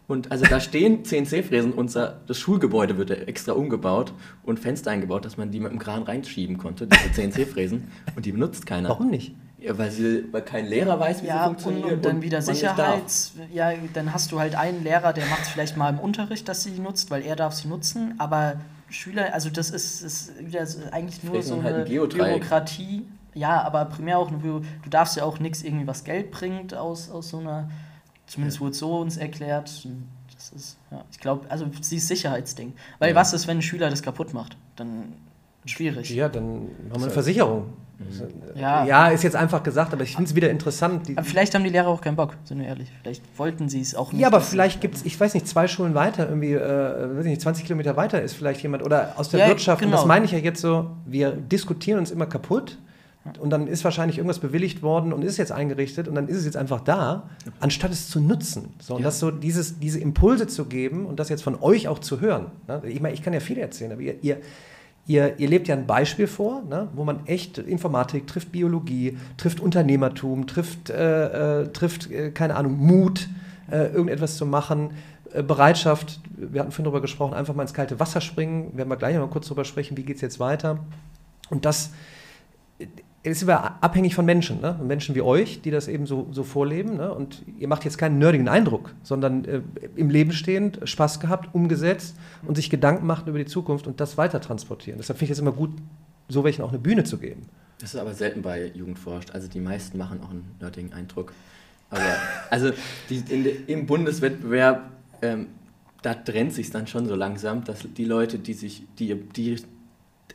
[0.07, 5.25] Und also da stehen CNC-Fräsen, unser, das Schulgebäude wird ja extra umgebaut und Fenster eingebaut,
[5.25, 7.87] dass man die mit dem Kran reinschieben konnte, diese CNC-Fräsen.
[8.15, 8.89] Und die benutzt keiner.
[8.89, 9.35] Warum nicht?
[9.59, 11.93] Ja, weil, sie, weil kein Lehrer weiß, wie Ja, sie und, funktioniert.
[11.97, 12.41] und dann wieder.
[12.41, 13.33] Sicherheits.
[13.51, 16.63] Ja, dann hast du halt einen Lehrer, der macht es vielleicht mal im Unterricht, dass
[16.63, 20.31] sie die nutzt, weil er darf sie nutzen, aber Schüler, also das ist, ist
[20.91, 21.89] eigentlich nur Fräsen so halt eine ein.
[21.89, 23.05] Bürokratie.
[23.33, 27.09] Ja, aber primär auch, nur, du darfst ja auch nichts irgendwie, was Geld bringt aus,
[27.09, 27.69] aus so einer,
[28.27, 29.69] zumindest wurde es so uns erklärt.
[30.35, 32.73] Das ist, ja, ich glaube, also sie ist Sicherheitsding.
[32.99, 33.15] Weil Ja.
[33.15, 34.55] was ist, wenn ein Schüler das kaputt macht?
[34.75, 35.13] Dann
[35.65, 36.09] schwierig.
[36.11, 37.65] Ja, dann haben wir eine Versicherung.
[38.55, 38.85] Ja.
[38.85, 41.07] ja, ist jetzt einfach gesagt, aber ich finde es wieder interessant.
[41.07, 42.91] Die, Aber vielleicht haben die Lehrer auch keinen Bock, sind wir ehrlich.
[43.01, 44.21] Vielleicht wollten sie es auch nicht.
[44.21, 46.59] ja, aber vielleicht gibt es, ich weiß nicht, zwei Schulen weiter, irgendwie, äh,
[47.17, 49.89] weiß ich nicht, 20 Kilometer weiter ist vielleicht jemand, oder aus der Ja, Wirtschaft, und
[49.89, 50.07] das genau.
[50.07, 52.77] meine ich ja jetzt so, wir diskutieren uns immer kaputt
[53.39, 56.45] und dann ist wahrscheinlich irgendwas bewilligt worden und ist jetzt eingerichtet und dann ist es
[56.45, 57.29] jetzt einfach da,
[57.59, 58.73] anstatt es zu nutzen.
[58.79, 59.05] So, und Ja.
[59.07, 62.47] das so, dieses, diese Impulse zu geben und das jetzt von euch auch zu hören.
[62.67, 62.81] Ne?
[62.87, 64.37] Ich meine, ich kann ja viel erzählen, aber ihr, ihr
[65.09, 69.61] Ihr, ihr lebt ja ein Beispiel vor, ne, wo man echt Informatik trifft, Biologie, trifft
[69.61, 73.29] Unternehmertum, trifft, äh, äh, trifft äh, keine Ahnung, Mut,
[73.71, 74.89] äh, irgendetwas zu machen,
[75.31, 76.19] äh, Bereitschaft.
[76.35, 78.75] Wir hatten vorhin darüber gesprochen, einfach mal ins kalte Wasser springen.
[78.77, 80.79] Werden wir gleich noch mal kurz darüber sprechen, wie geht es jetzt weiter.
[81.49, 81.91] Und das
[83.27, 84.79] äh, ist aber abhängig von Menschen, ne?
[84.85, 86.97] Menschen wie euch, die das eben so, so vorleben.
[86.97, 87.13] Ne?
[87.13, 89.61] Und ihr macht jetzt keinen nerdigen Eindruck, sondern äh,
[89.95, 92.15] im Leben stehend, Spaß gehabt, umgesetzt
[92.45, 94.97] und sich Gedanken machen über die Zukunft und das weiter transportieren.
[94.97, 95.71] Deshalb finde ich es immer gut,
[96.29, 97.43] so welchen auch eine Bühne zu geben.
[97.79, 99.31] Das ist aber selten bei Jugendforscht.
[99.31, 101.31] Also die meisten machen auch einen nerdigen Eindruck.
[101.89, 102.01] Aber
[102.49, 102.71] also
[103.09, 104.89] die, de- im Bundeswettbewerb,
[105.21, 105.47] ähm,
[106.01, 109.57] da trennt sich dann schon so langsam, dass die Leute, die sich, die, die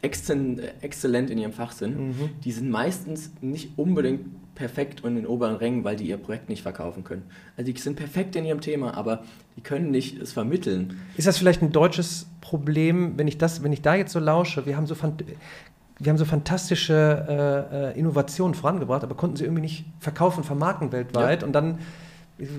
[0.00, 2.31] exzellent in ihrem Fach sind, Mhm.
[2.44, 6.62] die sind meistens nicht unbedingt perfekt und in oberen Rängen, weil die ihr Projekt nicht
[6.62, 7.22] verkaufen können.
[7.57, 9.22] Also die sind perfekt in ihrem Thema, aber
[9.57, 10.98] die können nicht es vermitteln.
[11.16, 14.66] Ist das vielleicht ein deutsches Problem, wenn ich, das, wenn ich da jetzt so lausche?
[14.66, 14.94] Wir haben so,
[15.98, 17.26] wir haben so fantastische
[17.72, 21.42] äh, äh, Innovationen vorangebracht, aber konnten sie irgendwie nicht verkaufen, vermarkten weltweit.
[21.44, 21.78] Und dann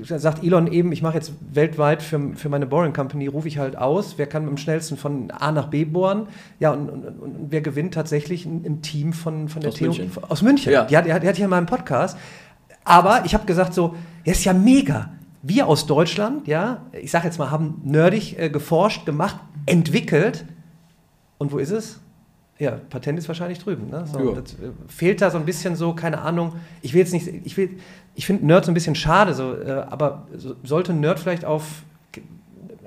[0.04, 3.76] sagt Elon eben, ich mache jetzt weltweit für, für meine Boring Company, rufe ich halt
[3.78, 6.28] aus, wer kann am schnellsten von A nach B bohren.
[6.60, 10.12] Ja, und, und, und, wer gewinnt tatsächlich ein Team von, von der Aus Theo München.
[10.30, 10.72] aus München.
[10.72, 10.86] Ja.
[10.86, 12.18] Die, hat, die, hat, die hatte ich ja in meinem Podcast.
[12.86, 15.12] Aber ich habe gesagt so, ja, ist ja mega.
[15.42, 20.46] Wir aus Deutschland, ja, ich sage jetzt mal, haben nerdig äh, geforscht, gemacht, entwickelt.
[21.38, 22.00] Und wo ist es?
[22.60, 23.90] Ja, Patent ist wahrscheinlich drüben.
[23.90, 24.06] Ne?
[24.06, 24.40] So, Ja.
[24.40, 26.54] das, äh, fehlt da so ein bisschen so, keine Ahnung.
[26.82, 27.72] Ich will jetzt nicht, ich will,
[28.15, 31.63] ich finde Nerd so ein bisschen schade, so, äh, aber so, sollte Nerd vielleicht auf,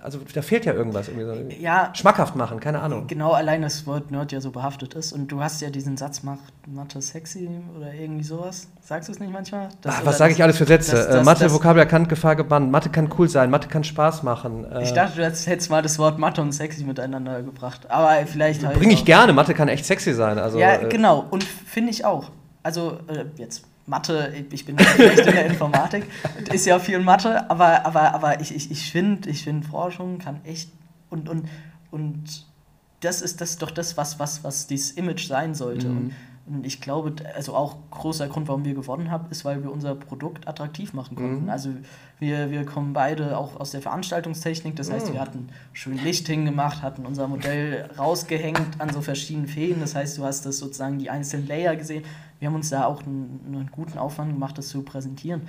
[0.02, 3.08] also da fehlt ja irgendwas, irgendwie so, Ja, schmackhaft machen, keine Ahnung.
[3.08, 5.12] Genau, allein das Wort Nerd ja so behaftet ist.
[5.12, 8.68] Und du hast ja diesen Satz, macht Mathe sexy oder irgendwie sowas.
[8.80, 9.68] Sagst du es nicht manchmal?
[9.82, 10.92] Das- Ach, was sage ich alles für Sätze?
[10.92, 12.70] das- äh, das- Mathe, das- Vokabel erkannt, Gefahr gebannt.
[12.70, 14.64] Mathe kann cool sein, Mathe kann Spaß machen.
[14.70, 17.90] Äh, Ich dachte, du hättest mal das Wort Mathe und sexy miteinander gebracht.
[17.90, 18.78] Aber vielleicht halt.
[18.78, 20.38] Bringe ich auch- gerne, Mathe kann echt sexy sein.
[20.38, 21.24] Also, ja, äh, genau.
[21.32, 22.30] Und finde ich auch.
[22.62, 26.04] Also, äh, jetzt Mathe, ich bin schlecht in der Informatik,
[26.52, 30.40] ist ja viel Mathe, aber, aber, aber ich, ich, ich finde, ich find, Forschung kann
[30.44, 30.70] echt.
[31.08, 31.48] Und, und,
[31.90, 32.46] und
[33.00, 35.88] das ist das doch das, was, was, was dieses Image sein sollte.
[35.88, 35.96] Mhm.
[35.96, 36.12] Und,
[36.48, 39.94] und ich glaube, also auch großer Grund, warum wir gewonnen haben, ist, weil wir unser
[39.96, 41.44] Produkt attraktiv machen konnten.
[41.44, 41.50] Mhm.
[41.50, 41.70] Also
[42.18, 45.12] wir, wir kommen beide auch aus der Veranstaltungstechnik, das heißt, Mhm.
[45.14, 49.80] wir hatten schön Licht hingemacht, hatten unser Modell rausgehängt an so verschiedenen Fäden.
[49.80, 52.04] Das heißt, du hast das sozusagen die einzelnen Layer gesehen.
[52.38, 55.42] Wir haben uns da auch einen, einen guten Aufwand gemacht, das zu präsentieren.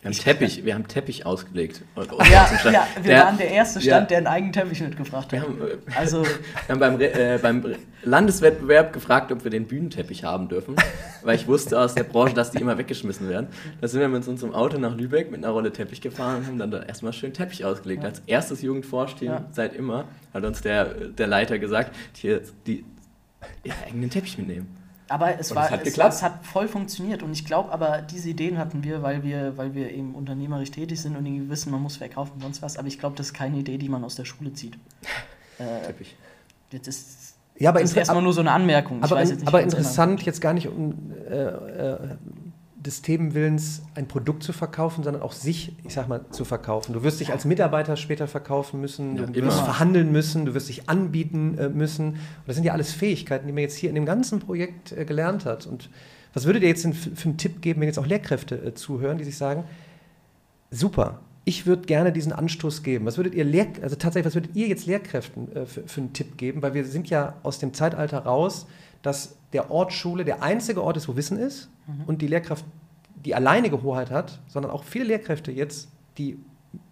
[0.00, 1.82] Wir haben Ich- Teppich, wir haben Teppich ausgelegt.
[2.30, 4.06] Ja, ja wir Der- waren der erste Stand, ja.
[4.06, 5.48] der einen eigenen Teppich mitgebracht Wir hat.
[5.48, 6.22] haben, äh, Also,
[6.66, 10.76] Wir haben beim, äh, beim Landeswettbewerb gefragt, ob wir den Bühnenteppich haben dürfen,
[11.22, 13.46] weil ich wusste aus der Branche, dass die immer weggeschmissen werden.
[13.80, 16.58] Da sind wir mit unserem Auto nach Lübeck mit einer Rolle Teppich gefahren und haben
[16.58, 18.02] dann da erstmal schön Teppich ausgelegt.
[18.02, 18.10] Ja.
[18.10, 19.44] Als erstes Jugendforschteam Ja.
[19.52, 22.84] seit immer hat uns der, der Leiter gesagt, hier, die
[23.64, 24.76] ja, eigenen Teppich mitnehmen.
[25.08, 27.22] Aber es, Und war, es hat es, es hat voll funktioniert.
[27.22, 31.00] Und ich glaube aber, diese Ideen hatten wir, weil wir, weil wir eben unternehmerisch tätig
[31.00, 32.76] sind und irgendwie wissen, man muss verkaufen und sonst was.
[32.76, 34.78] Aber ich glaube, das ist keine Idee, die man aus der Schule zieht.
[35.56, 36.16] Äh, Teppich.
[36.72, 38.98] das ist, ja, aber, das ist erstmal nur so eine Anmerkung.
[38.98, 41.98] Ich aber, weiß in, jetzt nicht, aber unsere interessant, jetzt gar nicht um äh, äh,
[42.84, 46.92] des Themenwillens, ein Produkt zu verkaufen, sondern auch sich, ich sag mal, zu verkaufen.
[46.92, 50.68] Du wirst dich als Mitarbeiter später verkaufen müssen, Ja, du wirst verhandeln müssen, du wirst
[50.68, 52.08] dich anbieten äh, müssen.
[52.08, 55.06] Und das sind ja alles Fähigkeiten, die man jetzt hier in dem ganzen Projekt äh,
[55.06, 55.66] gelernt hat.
[55.66, 55.88] Und
[56.34, 58.74] was würdet ihr jetzt denn für, für einen Tipp geben, wenn jetzt auch Lehrkräfte äh,
[58.74, 59.64] zuhören, die sich sagen,
[60.70, 63.06] super, ich würde gerne diesen Anstoß geben.
[63.06, 66.12] Was würdet ihr Lehr also tatsächlich, was würdet ihr jetzt Lehrkräften äh, für, für einen
[66.12, 66.60] Tipp geben?
[66.60, 68.66] Weil wir sind ja aus dem Zeitalter raus,
[69.00, 71.70] dass der Ort Schule der einzige Ort ist, wo Wissen ist
[72.06, 72.64] und die Lehrkraft
[73.24, 75.88] die alleinige Hoheit hat, sondern auch viele Lehrkräfte jetzt,
[76.18, 76.36] die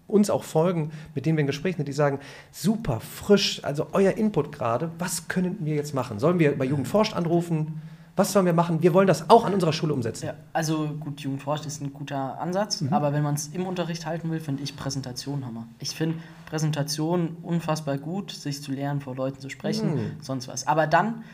[0.08, 2.18] uns auch folgen, mit denen wir in Gesprächen sind, die sagen,
[2.50, 6.18] super, frisch, also euer Input gerade, was können wir jetzt machen?
[6.18, 7.82] Sollen wir bei Jugend forscht anrufen?
[8.14, 8.82] Was sollen wir machen?
[8.82, 10.26] Wir wollen das auch an unserer Schule umsetzen.
[10.26, 12.92] Ja, also gut, Jugendforscht ist ein guter Ansatz, Mhm.
[12.92, 15.66] aber wenn man es im Unterricht halten will, finde ich Präsentation Hammer.
[15.78, 20.00] Ich finde Präsentation unfassbar gut, sich zu lernen, vor Leuten zu sprechen, Mhm.
[20.20, 20.66] sonst was.
[20.66, 21.24] Aber dann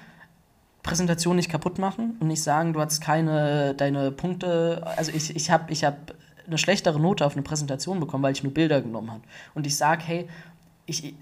[0.83, 4.83] Präsentation nicht kaputt machen und nicht sagen, du hast keine deine Punkte.
[4.97, 6.15] Also ich, ich habe ich hab
[6.47, 9.23] eine schlechtere Note auf eine Präsentation bekommen, weil ich nur Bilder genommen habe.
[9.55, 10.29] Und ich sage, hey,
[10.87, 11.15] ich,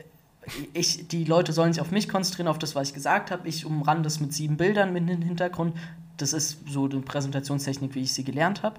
[0.73, 3.49] ich, die Leute sollen sich auf mich konzentrieren, auf das, was ich gesagt habe.
[3.49, 5.77] Ich umrande es mit sieben Bildern mit dem Hintergrund.
[6.17, 8.77] Das ist so eine Präsentationstechnik, wie ich sie gelernt habe.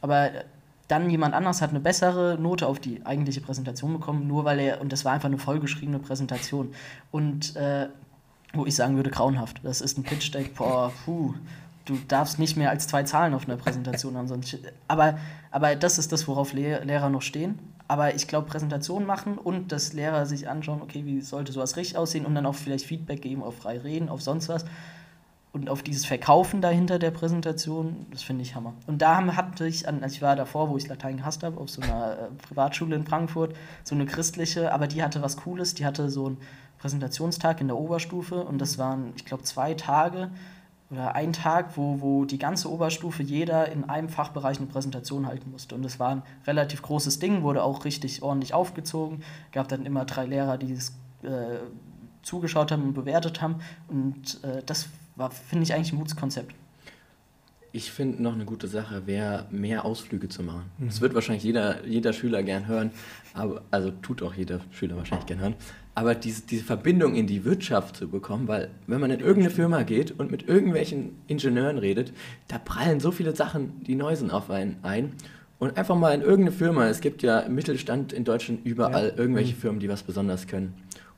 [0.00, 0.30] Aber
[0.88, 4.80] dann jemand anders hat eine bessere Note auf die eigentliche Präsentation bekommen, nur weil er,
[4.80, 6.74] und das war einfach eine vollgeschriebene Präsentation.
[7.10, 7.88] Und äh,
[8.52, 9.60] wo ich sagen würde, grauenhaft.
[9.62, 11.34] Das ist ein Pitch-Deck, boah, puh.
[11.84, 14.28] Du darfst nicht mehr als zwei Zahlen auf einer Präsentation haben.
[14.28, 15.18] Sonst, aber,
[15.50, 17.58] aber das ist das, worauf Lehr Lehrer noch stehen.
[17.88, 21.98] Aber ich glaube, Präsentation machen und dass Lehrer sich anschauen, okay, wie sollte sowas richtig
[21.98, 24.64] aussehen und dann auch vielleicht Feedback geben auf frei reden, auf sonst was.
[25.52, 28.72] Und auf dieses Verkaufen dahinter der Präsentation, das finde ich Hammer.
[28.86, 31.68] Und da hatte ich, an, also ich war davor, wo ich Latein gehasst habe, auf
[31.68, 35.84] so einer äh, Privatschule in Frankfurt, so eine christliche, aber die hatte was Cooles, die
[35.84, 36.38] hatte so einen
[36.82, 40.30] Präsentationstag in der Oberstufe und das waren, ich glaube, zwei Tage
[40.90, 45.50] oder ein Tag, wo, wo die ganze Oberstufe jeder in einem Fachbereich eine Präsentation halten
[45.52, 45.76] musste.
[45.76, 49.22] Und das war ein relativ großes Ding, wurde auch richtig ordentlich aufgezogen.
[49.52, 50.90] Gab dann immer drei Lehrer, die es
[51.22, 51.60] äh,
[52.22, 53.60] zugeschaut haben und bewertet haben.
[53.88, 56.52] Und äh, das war, finde ich, eigentlich ein gutes Konzept.
[57.74, 60.64] Ich finde noch eine gute Sache wäre, mehr Ausflüge zu machen.
[60.78, 62.90] Das wird wahrscheinlich jeder, jeder Schüler gern hören,
[63.32, 65.54] aber, also tut auch jeder Schüler wahrscheinlich gern hören.
[65.94, 69.84] Aber diese, diese Verbindung in die Wirtschaft zu bekommen, weil wenn man in irgendeine Firma
[69.84, 72.12] geht und mit irgendwelchen Ingenieuren redet,
[72.48, 75.12] da prallen so viele Sachen, die neu sind, auf einen ein.
[75.58, 79.16] Und einfach mal in irgendeine Firma, es gibt ja im Mittelstand in Deutschland überall Ja.
[79.16, 80.74] irgendwelche Firmen, die was besonders können.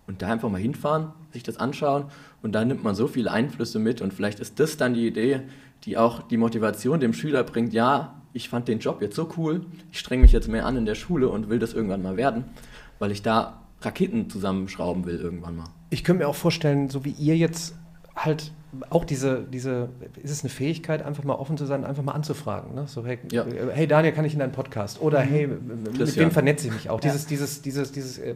[0.07, 2.05] Und da einfach mal hinfahren, sich das anschauen
[2.43, 5.41] und da nimmt man so viele Einflüsse mit und vielleicht ist das dann die Idee,
[5.85, 9.65] die auch die Motivation dem Schüler bringt, ja, ich fand den Job jetzt so cool,
[9.93, 12.45] ich strenge mich jetzt mehr an in der Schule und will das irgendwann mal werden,
[12.99, 15.67] weil ich da Raketen zusammenschrauben will irgendwann mal.
[15.91, 17.75] Ich könnte mir auch vorstellen, so wie ihr jetzt
[18.17, 18.53] halt
[18.91, 19.89] auch diese, diese,
[20.23, 22.75] ist es eine Fähigkeit, einfach mal offen zu sein, einfach mal anzufragen.
[22.75, 22.87] Ne?
[22.89, 23.45] So, hey, Ja.
[23.73, 25.01] hey Daniel, kann ich in deinen Podcast?
[25.01, 26.31] Oder hey, mit Das wem ja.
[26.31, 27.01] vernetze ich mich auch?
[27.03, 27.11] Ja.
[27.11, 28.35] Dieses, dieses, dieses, dieses äh,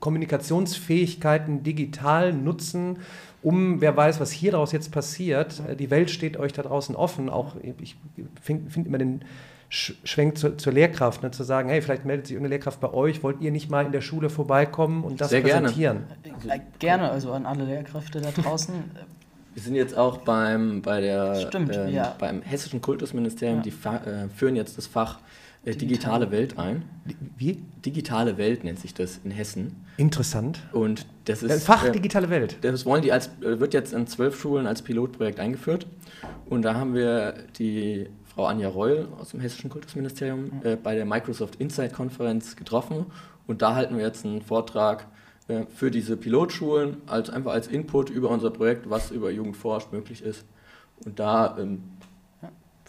[0.00, 2.98] Kommunikationsfähigkeiten digital nutzen,
[3.44, 5.60] um, wer weiß, was hier daraus jetzt passiert.
[5.68, 7.28] Äh, Die Welt steht euch da draußen offen.
[7.30, 7.96] Auch ich
[8.42, 9.22] finde find immer den
[9.70, 11.30] Sch- Schwenk zur, zur Lehrkraft, ne?
[11.30, 13.92] zu sagen, hey, vielleicht meldet sich irgendeine Lehrkraft bei euch, wollt ihr nicht mal in
[13.92, 15.62] der Schule vorbeikommen und das Sehr gerne.
[15.68, 16.04] präsentieren?
[16.48, 18.74] Äh, gerne, also an alle Lehrkräfte da draußen.
[19.54, 22.14] Wir sind jetzt auch beim, bei der, Stimmt, ähm, ja.
[22.18, 23.62] beim Hessischen Kultusministerium, Ja.
[23.62, 25.18] die äh, führen jetzt das Fach
[25.64, 26.82] äh, digitale Welt ein.
[27.36, 27.62] Wie?
[27.84, 29.84] Digitale Welt nennt sich das in Hessen.
[29.96, 30.62] Interessant.
[30.72, 31.50] Und das ist.
[31.50, 32.58] Äh, Fach äh, digitale Welt.
[32.62, 35.86] Das wollen die als, äh, wird jetzt an zwölf Schulen als Pilotprojekt eingeführt.
[36.46, 41.04] Und da haben wir die Frau Anja Reul aus dem Hessischen Kultusministerium äh, bei der
[41.04, 43.06] Microsoft Insight Konferenz getroffen.
[43.46, 45.06] Und da halten wir jetzt einen Vortrag
[45.76, 50.22] für diese Pilotschulen, als, einfach als Input über unser Projekt, was über Jugend forscht möglich
[50.22, 50.46] ist.
[51.04, 51.82] Und da ähm,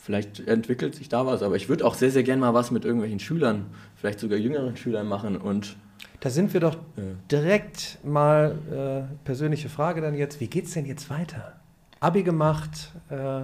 [0.06, 2.86] vielleicht entwickelt sich da was, aber ich würde auch sehr, sehr gerne mal was mit
[2.86, 3.66] irgendwelchen Schülern,
[3.96, 5.76] vielleicht sogar jüngeren Schülern machen und
[6.20, 6.78] Da sind wir doch
[7.32, 10.40] direkt mal äh, persönliche Frage dann jetzt.
[10.40, 11.54] Wie geht's denn jetzt weiter?
[12.00, 13.42] Abi gemacht, äh,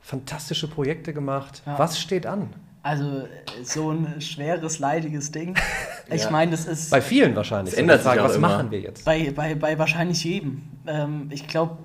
[0.00, 1.62] fantastische Projekte gemacht.
[1.64, 1.78] Ja.
[1.78, 2.48] Was steht an?
[2.82, 3.26] Also äh,
[3.62, 5.54] so ein schweres, leidiges Ding.
[6.10, 6.30] Ich Ja.
[6.30, 7.74] meine, das ist Bei vielen wahrscheinlich.
[7.74, 8.48] Es ändert Frage, sich auch was immer.
[8.48, 9.04] machen wir jetzt?
[9.04, 10.62] bei, bei, bei wahrscheinlich jedem.
[10.86, 11.76] Ähm, ich glaube,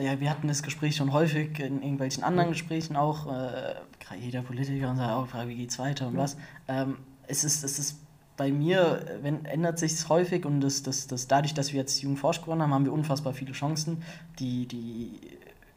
[0.00, 3.26] ja, wir hatten das Gespräch schon häufig in irgendwelchen anderen Gesprächen auch.
[3.26, 3.74] Äh,
[4.18, 6.36] jeder Politiker und sagt auch, wie geht's weiter und was.
[6.66, 7.98] Ähm, es, ist, es ist
[8.38, 12.00] bei mir, wenn, ändert sich es häufig und das, das, das, dadurch, dass wir jetzt
[12.00, 14.02] Jugendforsch gewonnen haben, haben wir unfassbar viele Chancen,
[14.38, 15.20] die, die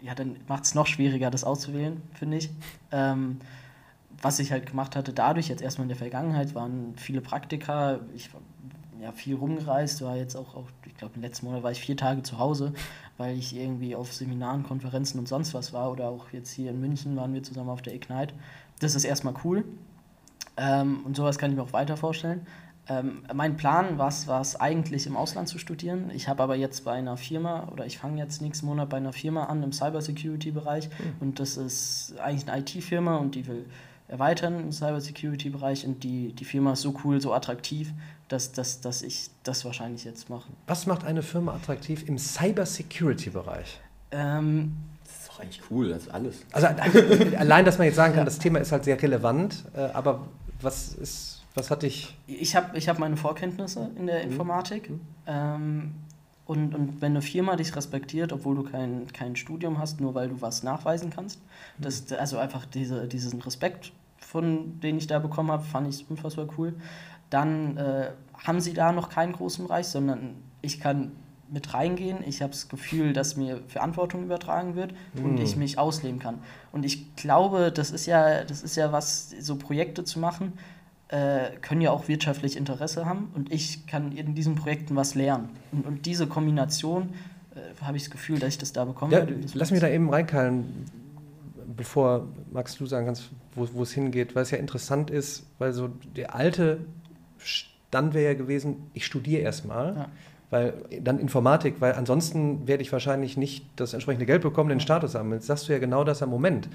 [0.01, 2.49] ja, dann macht es noch schwieriger, das auszuwählen, finde ich.
[2.91, 3.39] Ähm,
[4.21, 7.99] was ich halt gemacht hatte dadurch, jetzt erstmal in der Vergangenheit, waren viele Praktika.
[8.15, 8.29] Ich
[9.01, 11.97] ja, viel rumgereist, war jetzt auch, auch ich glaube, im letzten Monat war ich vier
[11.97, 12.73] Tage zu Hause,
[13.17, 15.91] weil ich irgendwie auf Seminaren, Konferenzen und sonst was war.
[15.91, 18.33] Oder auch jetzt hier in München waren wir zusammen auf der Ignite.
[18.79, 19.63] Das ist erstmal cool.
[20.57, 22.45] Ähm, und sowas kann ich mir auch weiter vorstellen.
[22.87, 26.11] Ähm, mein Plan war es eigentlich im Ausland zu studieren.
[26.13, 29.13] Ich habe aber jetzt bei einer Firma oder ich fange jetzt nächsten Monat bei einer
[29.13, 31.13] Firma an im Cybersecurity-Bereich mhm.
[31.19, 33.65] und das ist eigentlich eine IT-Firma und die will
[34.11, 37.91] erweitern im Cybersecurity-Bereich und die, die Firma ist so cool, so attraktiv,
[38.27, 40.49] dass, dass, dass ich das wahrscheinlich jetzt mache.
[40.67, 43.79] Was macht eine Firma attraktiv im Cybersecurity-Bereich?
[44.11, 46.45] Ähm, das ist doch eigentlich cool, das ist alles.
[46.51, 46.67] Also
[47.37, 48.25] allein, dass man jetzt sagen kann, ja.
[48.25, 50.27] das Thema ist halt sehr relevant, äh, aber
[50.61, 52.17] was ist was hat dich.
[52.27, 54.31] Ich habe ich hab meine Vorkenntnisse in der mhm.
[54.31, 54.89] Informatik.
[54.89, 55.01] Mhm.
[55.27, 55.91] Ähm,
[56.45, 60.29] und, und wenn eine Firma dich respektiert, obwohl du kein, kein Studium hast, nur weil
[60.29, 61.39] du was nachweisen kannst,
[61.77, 61.83] mhm.
[61.83, 63.91] das, also einfach diese, diesen Respekt,
[64.31, 66.73] von den ich da bekommen habe, fand ich unfassbar cool.
[67.29, 68.11] Dann äh,
[68.45, 71.11] haben sie da noch keinen großen Bereich, sondern ich kann
[71.49, 72.19] mit reingehen.
[72.25, 75.25] Ich habe das Gefühl, dass mir Verantwortung übertragen wird mm.
[75.25, 76.39] und ich mich ausleben kann.
[76.71, 80.53] Und ich glaube, das ist ja, das ist ja was, so Projekte zu machen,
[81.09, 85.49] äh, können ja auch wirtschaftlich Interesse haben und ich kann in diesen Projekten was lernen.
[85.73, 87.09] Und, und diese Kombination
[87.53, 89.13] äh, habe ich das Gefühl, dass ich das da bekomme.
[89.13, 90.85] Ja, lass mich da eben reinkeilen,
[91.75, 95.89] bevor Max du sagen kannst, wo es hingeht, weil es ja interessant ist, weil so
[96.15, 96.79] der alte
[97.37, 99.95] Stand wäre ja gewesen, ich studiere erstmal.
[99.95, 100.09] Ja.
[100.49, 105.15] Weil dann Informatik, weil ansonsten werde ich wahrscheinlich nicht das entsprechende Geld bekommen, den Status
[105.15, 105.31] haben.
[105.31, 106.67] Jetzt sagst du ja genau das am Moment.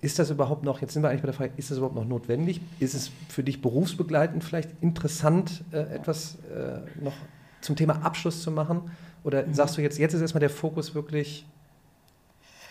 [0.00, 2.04] Ist das überhaupt noch, jetzt sind wir eigentlich bei der Frage, ist das überhaupt noch
[2.04, 2.60] notwendig?
[2.80, 7.14] Ist es für dich berufsbegleitend vielleicht interessant, äh, etwas äh, noch
[7.60, 8.90] zum Thema Abschluss zu machen?
[9.22, 9.54] Oder mhm.
[9.54, 11.46] sagst du jetzt, jetzt ist erstmal der Fokus wirklich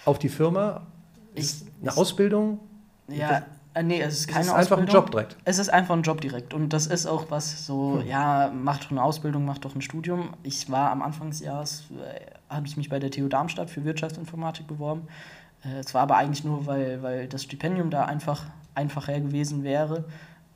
[0.04, 0.86] auf die Firma?
[1.36, 2.60] Ist ich, eine Ausbildung?
[3.08, 3.44] Ja,
[3.74, 5.38] äh, nee, es ist keine es ist einfach ein Job direkt.
[5.46, 6.54] Es ist einfach ein Job direkt.
[6.54, 8.08] Und das ist auch was so, hm.
[8.08, 10.30] ja, mach doch eine Ausbildung, mach doch ein Studium.
[10.44, 13.84] Ich war am Anfang des Jahres, äh, habe ich mich bei der TU Darmstadt für
[13.84, 15.08] Wirtschaftsinformatik beworben.
[15.66, 20.06] Äh, es war aber eigentlich nur, weil, weil das Stipendium da einfach einfacher gewesen wäre.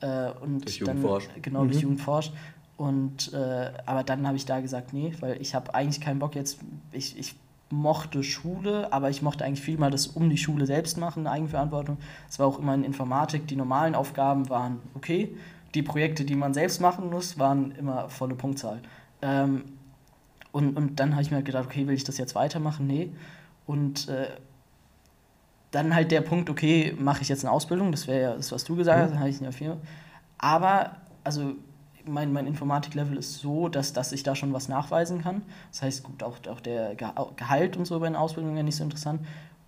[0.00, 1.28] Äh, und durch Jugendforsch.
[1.42, 1.70] Genau, mhm.
[1.70, 2.32] durch Jugendforsch.
[2.76, 6.36] Und, äh, aber dann habe ich da gesagt, nee, weil ich habe eigentlich keinen Bock
[6.36, 6.60] jetzt,
[6.92, 7.34] ich, ich
[7.70, 11.98] mochte Schule, aber ich mochte eigentlich viel mal das um die Schule selbst machen, Eigenverantwortung.
[12.28, 15.36] Es war auch immer in Informatik, die normalen Aufgaben waren okay.
[15.74, 18.80] Die Projekte, die man selbst machen muss, waren immer volle Punktzahl.
[19.20, 19.64] Ähm,
[20.50, 22.86] und, und dann habe ich mir halt gedacht, okay, will ich das jetzt weitermachen?
[22.86, 23.10] Nee.
[23.66, 24.28] Und äh,
[25.70, 28.64] dann halt der Punkt, okay, mache ich jetzt eine Ausbildung, das wäre ja das, was
[28.64, 29.76] du gesagt hast, dann habe ich eine Firma.
[30.38, 31.52] Aber, also
[32.08, 35.42] mein, mein Informatiklevel ist so, dass, dass ich da schon was nachweisen kann.
[35.70, 38.84] Das heißt, gut, auch, auch der Gehalt und so bei einer Ausbildung wäre nicht so
[38.84, 39.20] interessant.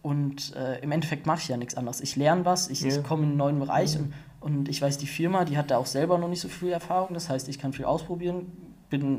[0.02, 2.00] Und äh, im Endeffekt mache ich ja nichts anderes.
[2.00, 2.96] Ich lerne was, ich, yeah.
[2.96, 4.02] ich komme in einen neuen Bereich yeah.
[4.02, 6.70] und, und ich weiß, die Firma, die hat da auch selber noch nicht so viel
[6.70, 7.12] Erfahrung.
[7.12, 8.46] Das heißt, ich kann viel ausprobieren,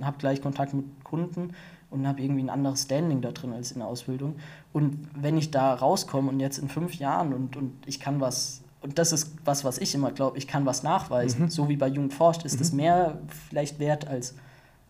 [0.02, 1.54] habe gleich Kontakt mit Kunden
[1.92, 4.38] und habe irgendwie ein anderes Standing da drin als in der Ausbildung.
[4.74, 8.61] Und wenn ich da rauskomme und jetzt in fünf Jahren und, und ich kann was,
[8.82, 11.50] und das ist was, was ich immer glaube, ich kann was nachweisen, mhm.
[11.50, 12.60] so wie bei Jung forscht, ist mhm.
[12.60, 13.18] das mehr
[13.50, 14.36] vielleicht wert, als,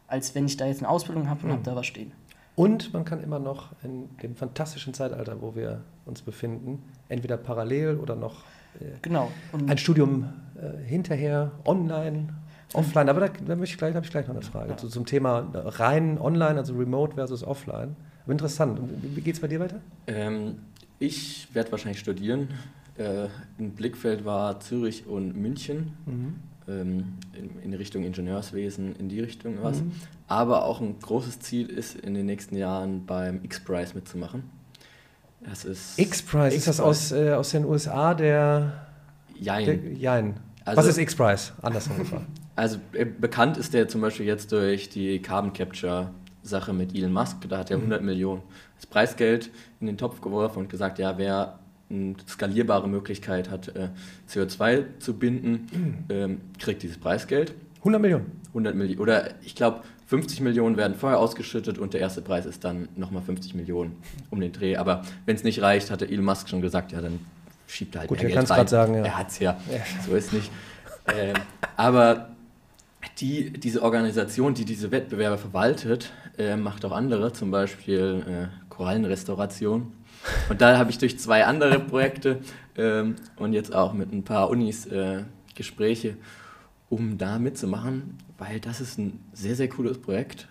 [0.07, 1.53] als wenn ich da jetzt eine Ausbildung habe und mhm.
[1.53, 2.11] habe da was stehen.
[2.55, 7.97] Und man kann immer noch in dem fantastischen Zeitalter, wo wir uns befinden, entweder parallel
[7.97, 8.43] oder noch
[8.79, 9.31] äh, genau.
[9.67, 12.29] ein Studium äh, hinterher, online
[12.73, 14.77] Offline, aber da, da habe ich gleich noch eine Frage ja.
[14.77, 17.95] zu, zum Thema rein online, also Remote versus Offline.
[18.23, 18.79] Aber interessant.
[18.79, 19.81] Und wie geht es bei dir weiter?
[20.07, 20.57] Ähm,
[20.99, 22.49] ich werde wahrscheinlich studieren.
[22.97, 23.27] Äh,
[23.57, 25.93] Im Blickfeld war Zürich und München.
[26.05, 26.35] Mhm.
[26.67, 29.81] Ähm, in, in, Richtung Ingenieurswesen, in die Richtung was.
[29.81, 29.93] Mhm.
[30.27, 34.43] Aber auch ein großes Ziel ist, in den nächsten Jahren beim X-Prize mitzumachen.
[35.39, 38.87] Das ist X-Prize, ist das aus, äh, aus den USA der.
[39.39, 39.65] Jein.
[39.65, 40.39] Der, Jein.
[40.63, 41.53] Also, Was ist X-Prize?
[41.61, 42.25] Andersrum gefragt.
[42.53, 46.11] Also äh, bekannt ist der zum Beispiel jetzt durch die Carbon Capture
[46.43, 47.47] Sache mit Elon Musk.
[47.47, 48.05] Da hat er 100 mhm.
[48.05, 48.41] Millionen
[48.75, 49.49] als Preisgeld
[49.79, 51.59] in den Topf geworfen und gesagt, ja, wer
[51.91, 53.89] eine skalierbare Möglichkeit hat, äh,
[54.29, 56.41] CO2 zu binden, mhm.
[56.59, 57.53] kriegt dieses Preisgeld.
[57.79, 58.31] 100 Millionen?
[58.49, 59.01] 100 Millionen.
[59.01, 63.21] Oder ich glaube, 50 Millionen werden vorher ausgeschüttet und der erste Preis ist dann nochmal
[63.23, 63.95] 50 Millionen
[64.29, 64.75] um den Dreh.
[64.75, 67.19] Aber wenn es nicht reicht, hatte Elon Musk schon gesagt, ja, dann
[67.65, 68.67] schiebt er halt Gut, mehr Geld rein.
[68.67, 69.03] Sagen, ja.
[69.05, 69.57] Er hat es ja.
[69.71, 69.79] ja.
[70.05, 70.51] So ist nicht.
[71.15, 71.35] ähm,
[71.77, 72.29] aber
[73.19, 79.93] die, diese Organisation, die diese Wettbewerbe verwaltet, äh, macht auch andere, zum Beispiel äh, Korallenrestauration.
[80.49, 82.39] Und da habe ich durch zwei andere Projekte
[82.77, 85.23] ähm, und jetzt auch mit ein paar Unis äh,
[85.55, 86.17] Gespräche,
[86.89, 90.47] um da mitzumachen, weil das ist ein sehr, sehr cooles Projekt.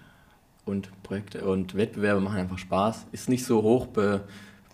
[0.67, 3.07] Und Projekte und Wettbewerbe machen einfach Spaß.
[3.13, 4.23] Ist nicht so hoch be,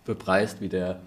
[0.05, 1.01] bepreist wie der,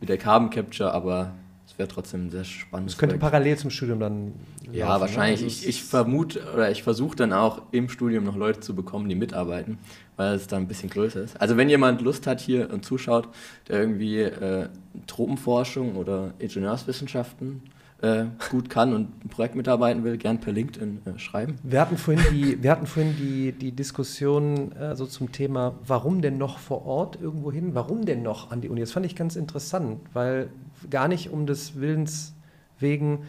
[0.00, 1.32] wie der Carbon Capture, aber
[1.78, 3.32] wäre trotzdem ein sehr spannendes Das könnte Projekt.
[3.32, 4.32] parallel zum Studium dann.
[4.72, 5.40] Ja, laufen, wahrscheinlich.
[5.42, 5.46] ne?
[5.46, 9.14] Ich, ich vermute oder ich versuche dann auch im Studium noch Leute zu bekommen, die
[9.14, 9.78] mitarbeiten,
[10.16, 11.40] weil es dann ein bisschen größer ist.
[11.40, 13.28] Also wenn jemand Lust hat hier und zuschaut,
[13.68, 14.68] der irgendwie äh,
[15.06, 17.62] Tropenforschung oder Ingenieurswissenschaften
[18.02, 21.58] äh, gut kann und ein Projekt mitarbeiten will, gern per LinkedIn äh, schreiben.
[21.62, 26.20] Wir hatten vorhin die, wir hatten vorhin die, die Diskussion äh, so zum Thema, warum
[26.20, 27.74] denn noch vor Ort irgendwo hin?
[27.74, 28.80] Warum denn noch an die Uni?
[28.80, 30.50] Das fand ich ganz interessant, weil
[30.90, 32.34] gar nicht um des Willens
[32.78, 33.20] wegen,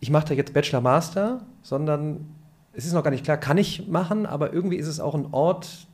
[0.00, 2.26] ich mache da jetzt Bachelor Master, sondern
[2.74, 5.28] es ist noch gar nicht klar, kann ich machen, aber irgendwie ist es auch ein
[5.32, 5.86] Ort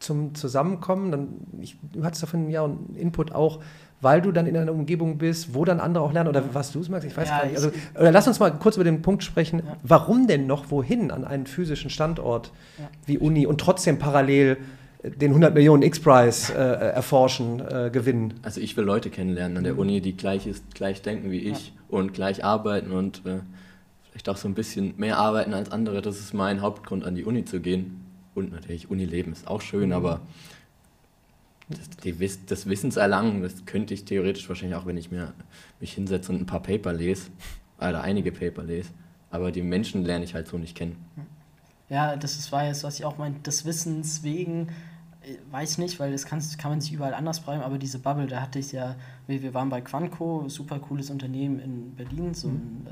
[0.00, 1.12] zum Zusammenkommen.
[1.12, 1.28] Dann,
[1.60, 3.60] ich, du hattest davon ja einen Input auch,
[4.00, 6.30] weil du dann in einer Umgebung bist, wo dann andere auch lernen.
[6.30, 7.58] Oder was du es magst, ich weiß Ja, gar nicht.
[7.58, 9.58] ich- Also, oder lass uns mal kurz über den Punkt sprechen.
[9.64, 9.76] Ja.
[9.82, 12.88] Warum denn noch wohin an einen physischen Standort Ja.
[13.06, 14.56] wie Uni und trotzdem parallel
[15.02, 16.58] äh, den 100 Millionen X-Prize äh,
[16.92, 18.34] erforschen, äh, gewinnen?
[18.42, 19.78] Also ich will Leute kennenlernen an der Mhm.
[19.80, 23.40] Uni, die gleich ist, gleich denken wie ich und gleich arbeiten und äh,
[24.10, 26.00] vielleicht auch so ein bisschen mehr arbeiten als andere.
[26.00, 28.00] Das ist mein Hauptgrund, an die Uni zu gehen.
[28.46, 29.94] Und natürlich Unileben ist auch schön, Mhm.
[29.94, 30.20] aber
[31.68, 32.14] das, die,
[32.46, 35.32] das Wissenserlangen, das könnte ich theoretisch wahrscheinlich auch, wenn ich mir,
[35.78, 37.30] mich hinsetze und ein paar Paper lese,
[37.78, 38.90] oder einige Paper lese.
[39.30, 40.96] Aber die Menschen lerne ich halt so nicht kennen.
[41.88, 44.68] Ja, das ist, war jetzt, was ich auch meinte, des Wissens wegen,
[45.22, 48.26] äh, weiß nicht, weil das kann, kann man sich überall anders bleiben, aber diese Bubble,
[48.26, 52.48] da hatte ich ja, wir, wir waren bei Quanco, super cooles Unternehmen in Berlin, so
[52.48, 52.90] ein äh,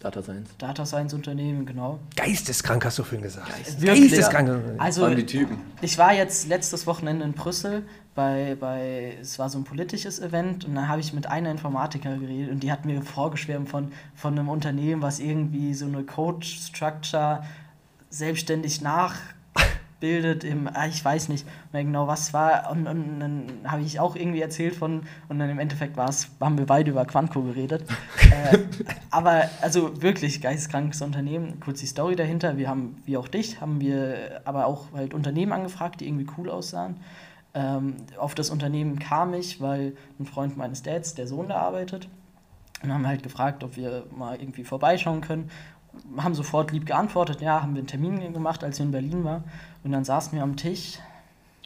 [0.00, 0.50] Data Science.
[0.58, 1.98] Data Science Unternehmen, genau.
[2.16, 3.48] Geisteskrank, hast du vorhin gesagt.
[3.80, 4.12] Wirklich?
[4.12, 4.78] Geisteskrank.
[4.78, 5.58] Also, Vor allem die Typen.
[5.80, 7.82] ich war jetzt letztes Wochenende in Brüssel
[8.14, 12.20] bei, bei es war so ein politisches Event und dann habe ich mit einer Informatikerin
[12.20, 17.42] geredet und die hat mir vorgeschwärmt von, von einem Unternehmen, was irgendwie so eine Code-Structure
[18.10, 18.80] selbstständig
[19.96, 23.98] nachbildet im, ah, ich weiß nicht mehr genau was war und, und dann habe ich
[24.00, 27.42] auch irgendwie erzählt von und dann im Endeffekt war es, haben wir beide über Quanco
[27.42, 27.84] geredet.
[28.30, 28.58] äh,
[29.10, 31.60] aber also wirklich geisteskrankes Unternehmen.
[31.60, 32.56] Kurz die Story dahinter.
[32.56, 36.50] Wir haben, wie auch dich, haben wir aber auch halt Unternehmen angefragt, die irgendwie cool
[36.50, 36.96] aussahen.
[37.54, 42.08] Ähm, auf das Unternehmen kam ich, weil ein Freund meines Dads, der Sohn da arbeitet,
[42.82, 45.50] und haben halt gefragt, ob wir mal irgendwie vorbeischauen können.
[46.16, 49.44] Haben sofort lieb geantwortet, ja, haben wir einen Termin gemacht, als wir in Berlin waren.
[49.84, 50.98] Und dann saßen wir am Tisch,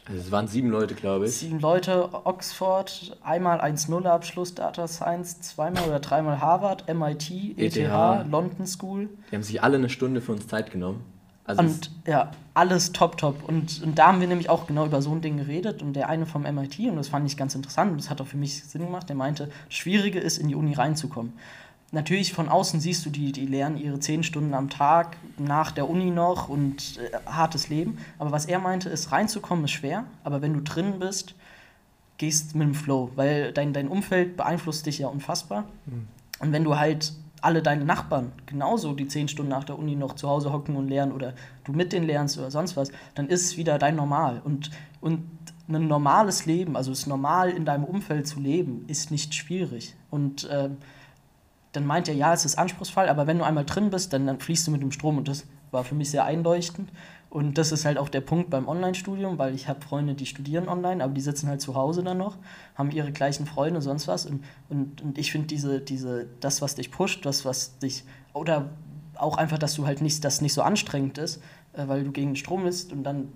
[0.07, 1.37] Also es waren sieben Leute, glaube ich.
[1.37, 8.27] sieben Leute, Oxford, einmal 1-0-Abschluss Data Science, zweimal oder dreimal Harvard, MIT, ETH, ETH.
[8.29, 9.09] London School.
[9.31, 11.03] Die haben sich alle eine Stunde für uns Zeit genommen.
[11.43, 13.47] Also Und ja, alles top, top.
[13.47, 15.81] Und, und da haben wir nämlich auch genau über so ein Ding geredet.
[15.81, 18.27] Und der eine vom MIT, und das fand ich ganz interessant, und das hat auch
[18.27, 21.33] für mich Sinn gemacht, der meinte, das Schwierige ist, in die Uni reinzukommen.
[21.93, 25.89] Natürlich von außen siehst du, die, die lernen ihre zehn Stunden am Tag nach der
[25.89, 27.97] Uni noch und äh, hartes Leben.
[28.17, 31.35] Aber was er meinte, ist, reinzukommen ist schwer, aber wenn du drin bist,
[32.17, 35.65] gehst mit dem Flow, weil dein, dein Umfeld beeinflusst dich ja unfassbar.
[36.39, 40.13] Und wenn du halt alle deine Nachbarn genauso die zehn Stunden nach der Uni noch
[40.13, 43.45] zu Hause hocken und lernen oder du mit denen lernst oder sonst was, dann ist
[43.45, 44.41] es wieder dein Normal.
[44.43, 44.69] Und,
[45.01, 45.23] und
[45.67, 49.95] ein normales Leben, also es normal in deinem Umfeld zu leben, ist nicht schwierig.
[50.09, 50.77] Und ähm,
[51.71, 54.39] dann meint er, ja, es ist anspruchsvoll, aber wenn du einmal drin bist, dann, dann
[54.39, 56.89] fließt du mit dem Strom und das war für mich sehr einleuchtend.
[57.29, 60.67] Und das ist halt auch der Punkt beim Online-Studium, weil ich habe Freunde, die studieren
[60.67, 62.35] online, aber die sitzen halt zu Hause dann noch,
[62.75, 64.25] haben ihre gleichen Freunde, sonst was.
[64.25, 68.03] Und, und, und ich finde diese, diese, das, was dich pusht, das, was dich,
[68.33, 68.71] oder
[69.15, 72.35] auch einfach, dass du halt nicht, das nicht so anstrengend ist, äh, weil du gegen
[72.35, 73.29] Strom bist und dann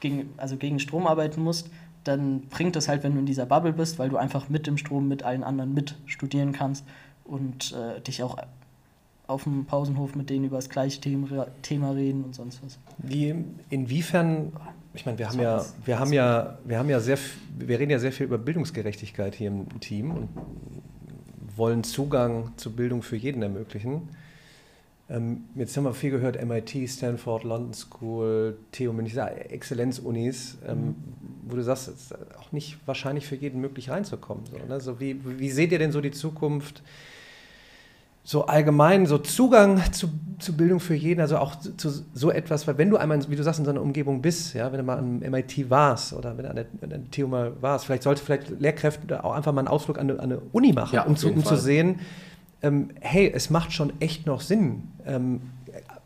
[0.00, 1.70] gegen, also gegen Strom arbeiten musst,
[2.02, 4.78] dann bringt das halt, wenn du in dieser Bubble bist, weil du einfach mit dem
[4.78, 6.84] Strom mit allen anderen mit studieren kannst
[7.28, 8.36] und äh, dich auch
[9.26, 12.78] auf dem Pausenhof mit denen über das gleiche Thema, reden und sonst was.
[12.96, 13.34] Wie,
[13.68, 14.52] inwiefern,
[14.94, 17.18] ich meine, wir haben ja, wir haben ja, wir haben ja sehr,
[17.58, 20.28] wir reden ja sehr viel über Bildungsgerechtigkeit hier im Team und
[21.56, 24.08] wollen Zugang zu Bildung für jeden ermöglichen.
[25.10, 30.94] Ähm, jetzt haben wir viel gehört, MIT, Stanford, London School, TU München, Exzellenzunis, ähm,
[31.46, 34.44] wo du sagst, es ist auch nicht wahrscheinlich für jeden möglich reinzukommen.
[34.46, 34.80] So, ne?
[34.80, 36.82] so wie, wie seht ihr denn so die Zukunft?
[38.28, 42.66] So allgemein, so Zugang zu, zu Bildung für jeden, also auch zu, zu so etwas,
[42.66, 44.84] weil wenn du einmal, wie du sagst, in so einer Umgebung bist, ja, wenn du
[44.84, 48.02] mal am MIT warst oder wenn du an der, an der TU mal warst, vielleicht
[48.02, 51.04] sollte vielleicht Lehrkräfte auch einfach mal einen Ausflug an eine, an eine Uni machen, Ja,
[51.04, 52.00] um, zu, um zu sehen,
[52.60, 55.40] ähm, hey, es macht schon echt noch Sinn, ähm,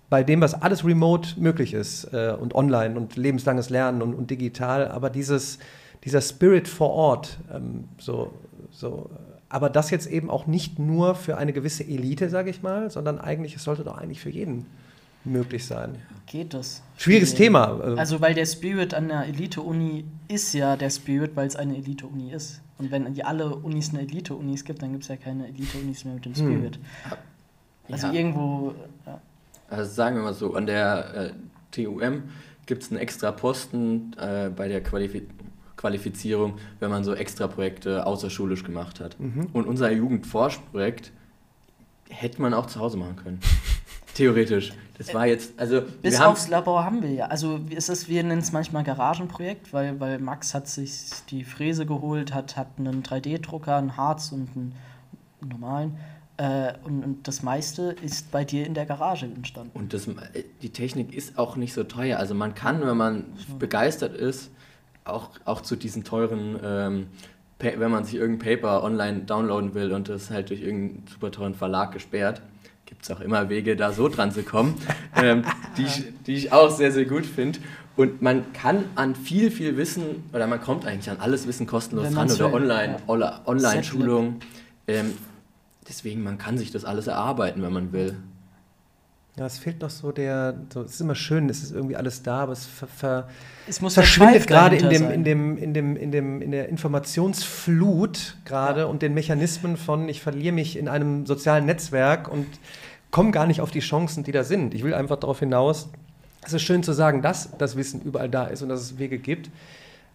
[0.08, 4.30] bei dem, was alles remote möglich ist äh, und online und lebenslanges Lernen und, und
[4.30, 5.58] digital, aber dieses,
[6.04, 8.32] dieser Spirit vor Ort, ähm, so,
[8.70, 9.10] so,
[9.52, 13.18] aber das jetzt eben auch nicht nur für eine gewisse Elite, sage ich mal, sondern
[13.18, 14.64] eigentlich, es sollte doch eigentlich für jeden
[15.24, 15.96] möglich sein.
[16.26, 16.82] Geht das?
[16.96, 17.78] Schwieriges Thema.
[17.96, 22.32] Also, weil der Spirit an der Elite-Uni ist ja der Spirit, weil es eine Elite-Uni
[22.32, 22.62] ist.
[22.78, 26.14] Und wenn die alle Unis eine Elite-Unis gibt, dann gibt es ja keine Elite-Unis mehr
[26.14, 26.46] mit dem Hm.
[26.56, 26.78] Spirit.
[27.90, 28.12] Also Ja.
[28.14, 28.74] irgendwo.
[29.06, 29.20] Ja.
[29.68, 31.32] Also sagen wir mal so, an der äh,
[31.84, 32.22] TUM
[32.64, 35.26] gibt es einen extra Posten äh, bei der Qualifi
[35.82, 39.18] Qualifizierung, wenn man so extra Projekte außerschulisch gemacht hat.
[39.18, 39.48] Mhm.
[39.52, 41.10] Und unser Jugendforschprojekt
[42.08, 43.40] hätte man auch zu Hause machen können.
[44.14, 44.72] Theoretisch.
[44.96, 47.26] Das war jetzt, also Bis aufs Labor haben wir ja.
[47.26, 51.84] Also es ist, wir nennen es manchmal Garagenprojekt, weil, weil Max hat sich die Fräse
[51.84, 54.74] geholt, hat, hat einen 3D-Drucker, einen Harz und einen
[55.40, 55.96] normalen.
[56.36, 59.72] Äh, und, und das meiste ist bei dir in der Garage entstanden.
[59.74, 60.08] Und das,
[60.60, 62.20] die Technik ist auch nicht so teuer.
[62.20, 63.24] Also man kann, wenn man
[63.58, 64.52] begeistert ist,
[65.04, 67.06] auch, auch zu diesen teuren, ähm,
[67.58, 71.54] wenn man sich irgendein Paper online downloaden will und das halt durch irgendeinen super teuren
[71.54, 72.42] Verlag gesperrt,
[72.86, 74.74] gibt es auch immer Wege, da so dran zu kommen,
[75.16, 75.44] ähm,
[75.76, 77.60] die, ich, die ich auch sehr, sehr gut finde.
[77.94, 82.10] Und man kann an viel, viel Wissen, oder man kommt eigentlich an alles Wissen kostenlos
[82.10, 83.42] dran oder will, online, ja.
[83.46, 84.40] Online-Schulungen.
[84.88, 85.12] Ähm,
[85.86, 88.16] deswegen, man kann sich das alles erarbeiten, wenn man will.
[89.38, 92.22] Ja, es fehlt noch so der, so, es ist immer schön, es ist irgendwie alles
[92.22, 93.28] da, aber es ver, ver,
[93.66, 98.80] Es verschwindet gerade in dem, in dem, in dem, in dem, in der Informationsflut gerade
[98.80, 98.86] Ja.
[98.86, 102.46] und den Mechanismen von, ich verliere mich in einem sozialen Netzwerk und
[103.10, 104.74] komme gar nicht auf die Chancen, die da sind.
[104.74, 105.88] Ich will einfach darauf hinaus,
[106.44, 109.18] es ist schön zu sagen, dass das Wissen überall da ist und dass es Wege
[109.18, 109.50] gibt.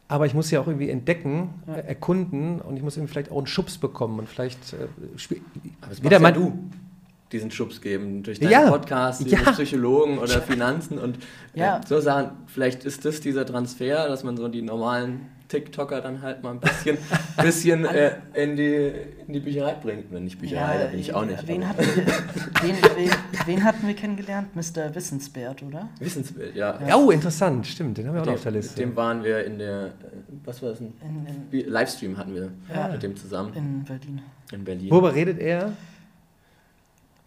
[0.10, 1.74] Aber ich muss ja auch irgendwie entdecken, Ja.
[1.74, 6.20] erkunden und ich muss irgendwie vielleicht auch einen Schubs bekommen und vielleicht äh, wieder ja
[6.20, 6.70] mein du
[7.32, 9.40] diesen Schubs geben durch deinen Ja, Podcast, ja.
[9.40, 9.52] ja.
[9.52, 11.18] Psychologen oder Finanzen und
[11.54, 11.78] Ja.
[11.78, 12.32] äh, so Sachen.
[12.48, 16.60] Vielleicht ist das dieser Transfer, dass man so die normalen TikToker dann halt mal ein
[16.60, 16.98] bisschen,
[17.42, 18.92] bisschen äh, in, die,
[19.28, 20.12] in die Bücherei bringt.
[20.12, 21.48] Wenn nicht Bücherei, da bin ich auch nicht.
[21.48, 22.06] Wen hatten, wir,
[22.64, 23.10] wen, wen,
[23.46, 24.54] wen hatten wir kennengelernt?
[24.56, 24.94] Mr.
[24.94, 25.88] Wissensbert, oder?
[26.00, 26.78] Wissenswert, ja.
[26.86, 28.80] Ja, Oh, interessant, stimmt, den haben wir auch Mit noch auf der Liste.
[28.82, 29.90] mit dem waren wir in der, äh,
[30.44, 30.94] was war das denn?
[31.52, 32.90] In, in, Livestream hatten wir Ja.
[32.90, 34.22] mit dem zusammen in Berlin.
[34.52, 34.92] in Berlin.
[34.92, 35.72] Worüber redet er?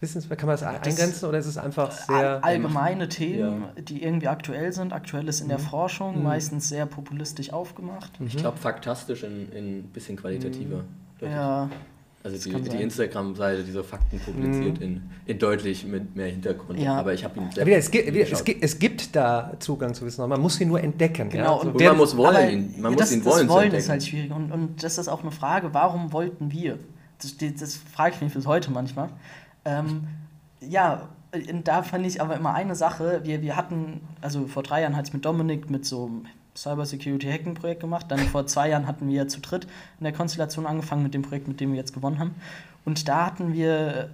[0.01, 2.43] Wissenswert, kann man das, Das- eingrenzen oder ist es einfach sehr.
[2.43, 4.93] allgemeine Themen, die irgendwie aktuell sind.
[4.93, 5.63] Aktuell ist in der Mhm.
[5.63, 6.23] Forschung Mhm.
[6.23, 8.11] meistens sehr populistisch aufgemacht.
[8.25, 10.83] Ich glaube, faktastisch in ein bisschen qualitativer.
[11.19, 11.35] Deutlich.
[11.37, 11.69] Ja,
[12.23, 12.83] Also Das die, die.
[12.83, 14.83] Instagram-Seite, die so Fakten publiziert Mhm.
[14.83, 16.77] in, in deutlich mit mehr Hintergrund.
[16.79, 16.95] Ja.
[16.99, 19.95] Aber ich habe ihn Ja, wieder, es, gibt, wieder, es, gibt, es gibt da Zugang
[19.95, 21.29] zu Wissen, man muss ihn nur entdecken.
[21.29, 21.51] Genau, Ja?
[21.53, 23.47] Und Und der- man muss wollen, man ja, muss das, ihn das wollen.
[23.47, 24.31] zu Wollen ist halt schwierig.
[24.31, 26.77] Und, und das ist auch eine Frage, warum wollten wir?
[27.23, 29.09] Das, das, das frage ich mich bis heute manchmal.
[29.65, 30.07] Ähm,
[30.59, 31.09] ja,
[31.63, 33.21] da fand ich aber immer eine Sache.
[33.23, 37.79] Wir, wir hatten, also vor drei Jahren hatte ich mit Dominik mit so einem Cybersecurity-Hacking-Projekt
[37.79, 38.07] gemacht.
[38.09, 39.65] Dann vor zwei Jahren hatten wir zu dritt
[39.99, 42.35] in der Konstellation angefangen mit dem Projekt, mit dem wir jetzt gewonnen haben.
[42.83, 44.09] Und da hatten wir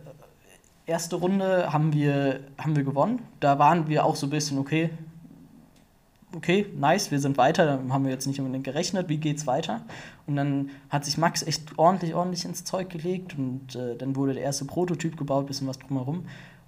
[0.85, 3.21] erste Runde haben wir, haben wir gewonnen.
[3.39, 4.89] Da waren wir auch so ein bisschen, okay,
[6.35, 9.81] okay, nice, wir sind weiter, da haben wir jetzt nicht unbedingt gerechnet, wie geht's weiter?
[10.25, 14.33] Und dann hat sich Max echt ordentlich, ordentlich ins Zeug gelegt und äh, dann wurde
[14.33, 16.25] der erste Prototyp gebaut, bisschen was drumherum.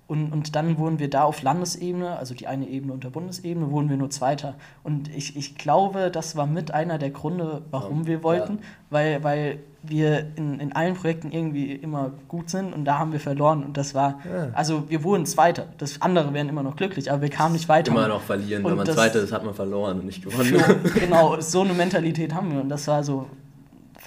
[0.10, 3.90] Und, und dann wurden wir da auf Landesebene, also die eine Ebene unter Bundesebene, wurden
[3.92, 4.56] wir nur Zweiter.
[4.84, 8.64] Und ich, ich glaube, das war mit einer der Gründe, warum Ja, wir wollten, ja.
[8.90, 13.20] weil, weil wir in, in allen Projekten irgendwie immer gut sind und da haben wir
[13.20, 13.64] verloren.
[13.64, 14.50] Und das war, Ja.
[14.54, 15.68] also wir wurden Zweiter.
[15.78, 17.92] Das andere wären immer noch glücklich, aber wir kamen nicht weiter.
[17.92, 18.66] Immer noch verlieren.
[18.66, 20.60] Und Wenn man Zweiter ist, hat man verloren und nicht gewonnen.
[21.00, 22.62] Genau, so eine Mentalität haben wir.
[22.62, 23.28] Und das war so,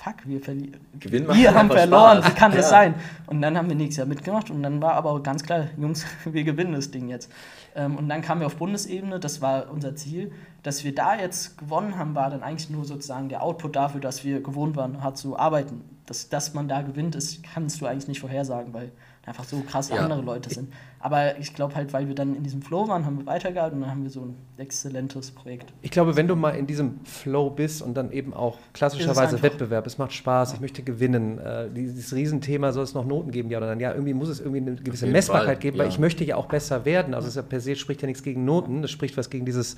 [0.03, 0.81] fuck, wir verlieren.
[1.01, 2.31] Wir haben verloren, Spaß.
[2.31, 2.71] wie kann das Ja.
[2.71, 2.95] sein?
[3.27, 6.05] Und dann haben wir nächstes Jahr mitgemacht und dann war aber auch ganz klar, Jungs,
[6.25, 7.31] wir gewinnen das Ding jetzt.
[7.75, 10.33] Ähm, und dann kamen wir auf Bundesebene, das war unser Ziel.
[10.63, 14.25] Dass wir da jetzt gewonnen haben, war dann eigentlich nur sozusagen der Output dafür, dass
[14.25, 15.83] wir gewohnt waren, hart zu arbeiten.
[16.07, 18.91] Dass, dass man da gewinnt, ist, kannst du eigentlich nicht vorhersagen, weil
[19.25, 19.97] einfach so krass Ja.
[19.97, 20.73] andere Leute sind.
[20.99, 23.83] Aber ich glaube halt, weil wir dann in diesem Flow waren, haben wir weitergehalten und
[23.83, 25.73] dann haben wir so ein exzellentes Projekt.
[25.83, 29.43] Ich glaube, wenn du mal in diesem Flow bist und dann eben auch klassischerweise einfach.
[29.43, 33.51] Wettbewerb, es macht Spaß, ich möchte gewinnen, äh, dieses Riesenthema, soll es noch Noten geben,
[33.51, 33.81] ja oder nein?
[33.81, 35.93] Ja, irgendwie muss es irgendwie eine gewisse Messbarkeit Fall, geben, weil ja.
[35.93, 37.15] ich möchte ja auch besser werden.
[37.15, 39.45] Also es ist ja per se spricht ja nichts gegen Noten, es spricht was gegen
[39.45, 39.77] dieses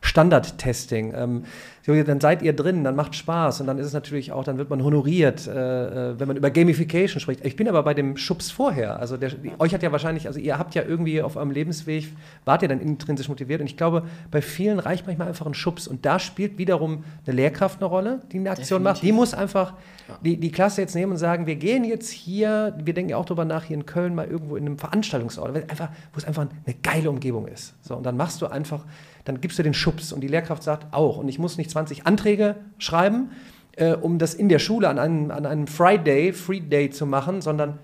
[0.00, 1.14] Standardtesting.
[1.16, 1.44] Ähm,
[1.86, 4.70] dann seid ihr drin, dann macht Spaß und dann ist es natürlich auch, dann wird
[4.70, 7.44] man honoriert, äh, äh, wenn man über Gamification spricht.
[7.44, 8.98] Ich bin aber bei dem Schubs vorher.
[9.00, 12.08] Also der, euch hat ja wahrscheinlich, also ihr habt ja irgendwie auf eurem Lebensweg,
[12.46, 15.86] wart ihr dann intrinsisch motiviert und ich glaube, bei vielen reicht manchmal einfach ein Schubs
[15.86, 19.02] und da spielt wiederum eine Lehrkraft eine Rolle, die eine Aktion macht.
[19.02, 19.32] Die Definitiv.
[19.32, 19.74] muss einfach
[20.22, 23.24] die, die Klasse jetzt nehmen und sagen, wir gehen jetzt hier, wir denken ja auch
[23.24, 26.74] darüber nach, hier in Köln mal irgendwo in einem Veranstaltungsort, einfach, wo es einfach eine
[26.82, 27.74] geile Umgebung ist.
[27.82, 28.84] So, und dann machst du einfach,
[29.24, 32.06] dann gibst du den Schubs und die Lehrkraft sagt auch, und ich muss nicht 20
[32.06, 33.30] Anträge schreiben,
[33.76, 37.40] äh, um das in der Schule an einem, an einem Friday, Free Day zu machen,
[37.40, 37.80] sondern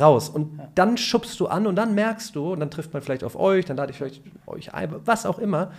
[0.00, 0.28] raus.
[0.28, 3.36] Und dann schubst du an und dann merkst du, und dann trifft man vielleicht auf
[3.36, 5.70] euch, dann lade ich vielleicht euch ein, was auch immer.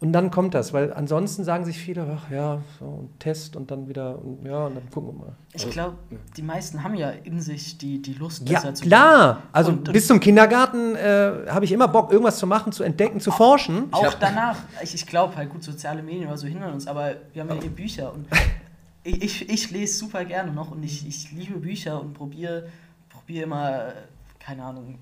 [0.00, 3.72] Und dann kommt das, weil ansonsten sagen sich viele, ach ja, so ein Test und
[3.72, 5.32] dann wieder, und ja, und dann gucken wir mal.
[5.52, 5.96] Ich glaube,
[6.36, 9.42] die meisten haben ja in sich die, die Lust, Ja, zu klar.
[9.50, 13.18] Also Und- bis zum Kindergarten äh, habe ich immer Bock, irgendwas zu machen, zu entdecken,
[13.18, 13.88] zu forschen.
[13.90, 17.42] Auch danach, ich, ich glaube halt, gut, soziale Medien oder so hindern uns, aber wir
[17.42, 18.28] haben ja hier Bücher und
[19.02, 22.68] ich, ich, ich lese super gerne noch und ich, ich liebe Bücher und probiere
[23.08, 23.94] probier immer,
[24.38, 24.96] keine Ahnung,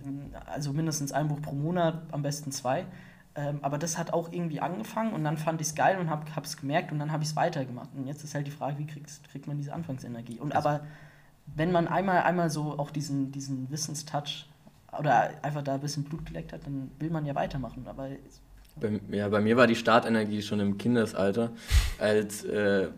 [0.46, 2.86] also mindestens ein Buch pro Monat, am besten zwei.
[3.36, 6.24] Ähm, aber das hat auch irgendwie angefangen und dann fand ich es geil und habe
[6.42, 7.90] es gemerkt und dann habe ich es weitergemacht.
[7.94, 10.38] Und jetzt ist halt die Frage, wie kriegst, kriegt man diese Anfangsenergie?
[10.40, 10.80] Und aber
[11.54, 14.46] wenn man einmal, einmal so auch diesen, diesen Wissenstouch
[14.98, 17.84] oder einfach da ein bisschen Blut geleckt hat, dann will man ja weitermachen.
[17.86, 18.08] Aber
[18.76, 21.50] Bei, ja, bei mir war die Startenergie schon im Kindesalter,
[21.98, 22.88] als äh,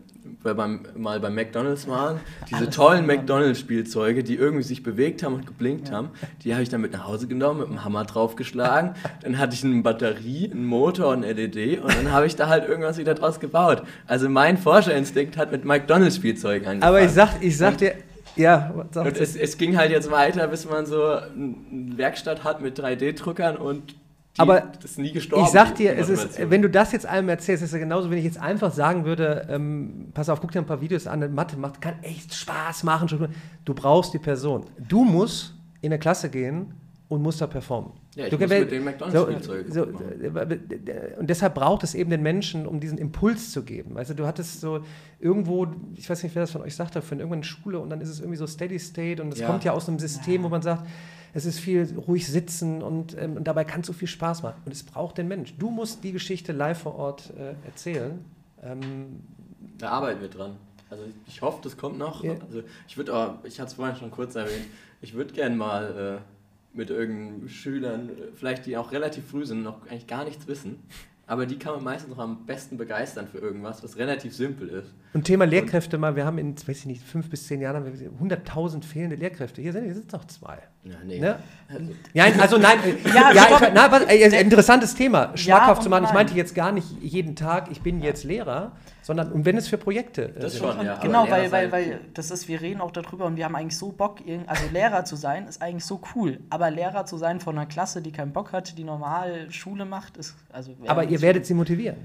[0.43, 2.19] wir beim, mal beim McDonalds waren.
[2.47, 3.05] Diese Alles tollen.
[3.05, 6.09] McDonalds-Spielzeuge, die irgendwie sich bewegt haben und geblinkt haben,
[6.43, 8.93] die habe ich dann mit nach Hause genommen, mit dem Hammer draufgeschlagen.
[9.21, 12.47] dann hatte ich eine Batterie, einen Motor und ein LED und dann habe ich da
[12.47, 13.83] halt irgendwas wieder draus gebaut.
[14.07, 16.83] Also mein Forscherinstinkt hat mit McDonalds-Spielzeugen angefangen.
[16.83, 17.95] Aber ich sag, ich sag dir,
[18.35, 21.55] ja, Und es, es ging halt jetzt weiter, bis man so eine
[21.97, 23.95] Werkstatt hat mit 3D-Druckern und
[24.37, 25.45] die, Aber das ist nie gestorben.
[25.45, 28.09] Ich sag dir, es ist, wenn du das jetzt einem erzählst, ist es ja genauso,
[28.09, 31.33] wenn ich jetzt einfach sagen würde, ähm, pass auf, guck dir ein paar Videos an,
[31.33, 33.27] Mathe macht, kann echt Spaß machen.
[33.65, 34.65] Du brauchst die Person.
[34.87, 36.73] Du musst in eine Klasse gehen
[37.07, 37.91] und musst da performen.
[38.15, 42.09] Ja, ich du, muss wenn- mit den McDonalds-Spielzeugen so, äh, Und deshalb braucht es eben
[42.11, 43.95] den Menschen, um diesen Impuls zu geben.
[43.95, 44.81] Weißt du, hattest so
[45.19, 48.09] irgendwo, ich weiß nicht, wer das von euch sagte, von irgendeiner Schule und dann ist
[48.09, 49.47] es irgendwie so Steady State und es Ja.
[49.47, 50.85] kommt ja aus einem System, wo man sagt,
[51.33, 54.61] es ist viel ruhig sitzen und, ähm, und dabei kann es so viel Spaß machen.
[54.65, 55.55] Und es braucht den Mensch.
[55.57, 58.23] Du musst die Geschichte live vor Ort äh, erzählen.
[58.63, 59.21] Ähm,
[59.77, 60.57] Da arbeiten wir dran.
[60.89, 62.23] Also ich, hoffe, das kommt noch.
[62.23, 62.33] Ja.
[62.47, 64.65] Also ich würde auch, ich hatte es vorhin schon kurz erwähnt,
[65.01, 69.61] ich würde gerne mal äh, mit irgendeinen Schülern, äh, vielleicht die auch relativ früh sind,
[69.61, 70.79] noch eigentlich gar nichts wissen,
[71.27, 74.91] aber die kann man meistens noch am besten begeistern für irgendwas, was relativ simpel ist.
[75.11, 77.99] Und Thema Lehrkräfte mal, wir haben in, weiß ich nicht, fünf bis zehn Jahren haben
[77.99, 79.59] wir 100.000 fehlende Lehrkräfte.
[79.59, 80.59] Hier sind, hier sind noch zwei.
[80.83, 81.19] Ja, nee.
[81.19, 81.39] Ne?
[81.67, 83.61] Also, Ja, also nein, äh, Ja, ja, stopp.
[83.63, 86.05] ich, na, was, äh, interessantes Thema, schmackhaft und zu machen.
[86.05, 89.67] Ich meinte jetzt gar nicht jeden Tag, ich bin jetzt Lehrer, sondern und wenn es
[89.67, 90.61] für Projekte äh, Das sind.
[90.61, 90.99] schon, Und ja.
[90.99, 93.91] genau, weil, weil, weil das ist, wir reden auch darüber und wir haben eigentlich so
[93.91, 96.39] Bock, also Lehrer zu sein, ist eigentlich so cool.
[96.51, 100.17] Aber Lehrer zu sein von einer Klasse, die keinen Bock hat, die normal Schule macht,
[100.17, 100.75] ist also.
[100.85, 101.97] Aber ihr werdet sie motivieren.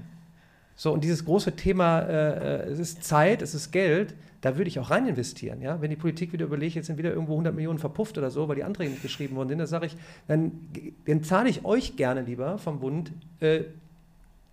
[0.75, 4.67] So, und dieses große Thema, äh, äh, es ist Zeit, es ist Geld, da würde
[4.67, 5.61] ich auch rein investieren.
[5.61, 5.81] Ja?
[5.81, 8.57] Wenn die Politik wieder überlegt, jetzt sind wieder irgendwo 100 Millionen verpufft oder so, weil
[8.57, 9.95] die Anträge nicht geschrieben worden sind, dann sage ich,
[10.27, 10.51] dann,
[11.05, 13.61] dann zahle ich euch gerne lieber vom Bund äh,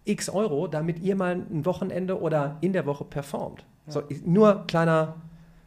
[0.04, 3.64] x Euro, damit ihr mal ein Wochenende oder in der Woche performt.
[3.88, 5.16] So, ich, nur kleiner,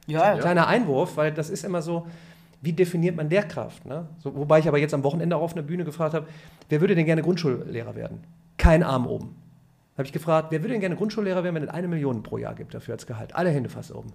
[0.07, 0.39] Ja, ja.
[0.39, 2.07] kleiner Einwurf, weil das ist immer so,
[2.61, 3.85] wie definiert man Lehrkraft?
[3.85, 4.07] Ne?
[4.23, 6.27] So, wobei ich aber jetzt am Wochenende auch auf einer Bühne gefragt habe,
[6.69, 8.23] wer würde denn gerne Grundschullehrer werden?
[8.57, 9.35] Kein Arm oben.
[9.97, 12.53] Habe ich gefragt, wer würde denn gerne Grundschullehrer werden, wenn es eine Million pro Jahr
[12.53, 13.33] gibt dafür als Gehalt?
[13.33, 14.11] Alle Hände fast oben.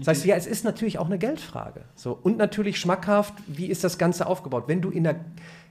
[0.00, 1.80] Das heißt, ja, es ist natürlich auch eine Geldfrage.
[1.94, 4.64] So, und natürlich schmackhaft, wie ist das Ganze aufgebaut?
[4.66, 5.16] Wenn du in der,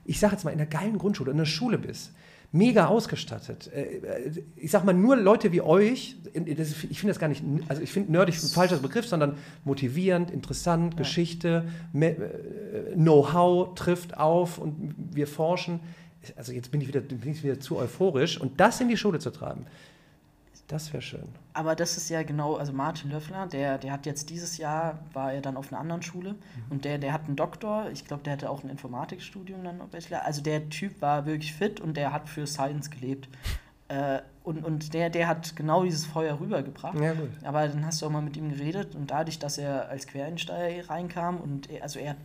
[0.04, 2.12] ich sage jetzt mal, in einer geilen Grundschule, in der Schule bist,
[2.50, 3.70] mega ausgestattet.
[3.72, 7.80] äh, äh, Ich sag mal, nur Leute wie euch, ich finde das gar nicht, also
[7.80, 14.58] ich finde nerdig ein falscher Begriff, sondern motivierend, interessant, Geschichte, me- äh, Know-how trifft auf
[14.58, 15.78] und wir forschen.
[16.36, 19.18] Also jetzt bin ich wieder, bin ich wieder zu euphorisch und das in die Schule
[19.18, 19.66] zu treiben,
[20.68, 21.28] das wäre schön.
[21.52, 25.32] Aber das ist ja genau, also Martin Löffler, der, der hat jetzt dieses Jahr, war
[25.32, 26.34] er dann auf einer anderen Schule
[26.70, 30.24] und der, der hat einen Doktor, ich glaube, der hatte auch ein Informatikstudium dann, Bachelor.
[30.24, 33.28] also der Typ war wirklich fit und der hat für Science gelebt.
[33.88, 36.98] Äh, und und der, der hat genau dieses Feuer rübergebracht.
[36.98, 37.28] Ja, gut.
[37.44, 40.88] Aber dann hast du auch mal mit ihm geredet und dadurch, dass er als Quereinsteiger
[40.88, 42.16] reinkam und er, also er hat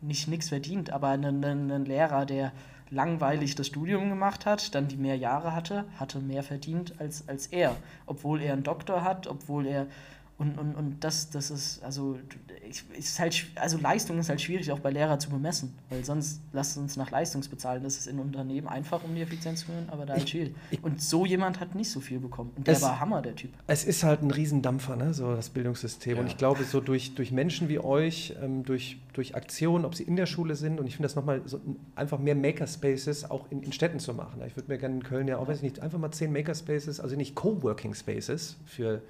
[0.00, 2.52] nicht nichts verdient, aber ein, ein, ein Lehrer, der
[2.92, 7.46] langweilig das Studium gemacht hat, dann die mehr Jahre hatte, hatte mehr verdient als, als
[7.46, 7.74] er.
[8.06, 9.86] Obwohl er einen Doktor hat, obwohl er.
[10.42, 12.18] Und, und, und das, das ist, also,
[12.68, 16.40] ich, ist halt, also Leistung ist halt schwierig auch bei Lehrern zu bemessen, weil sonst
[16.52, 17.82] lasst uns nach Leistungs bezahlen.
[17.84, 20.54] Das ist in Unternehmen einfach, um die Effizienz zu hören, aber da halt schwierig.
[20.82, 22.50] Und so jemand hat nicht so viel bekommen.
[22.56, 23.52] Und der Es- war Hammer, der Typ.
[23.66, 25.14] Es ist halt ein Riesendampfer, ne?
[25.14, 26.18] so das Bildungssystem.
[26.18, 26.30] Und Ja.
[26.32, 30.16] ich glaube, so durch, durch Menschen wie euch, ähm, durch, durch Aktionen, ob sie in
[30.16, 33.62] der Schule sind, und ich finde das nochmal so ein- einfach mehr Makerspaces auch in,
[33.62, 34.40] in Städten zu machen.
[34.46, 36.98] Ich würde mir gerne in Köln ja auch, weiß ich nicht, einfach mal zehn Makerspaces,
[37.00, 39.02] also nicht Coworking Spaces für,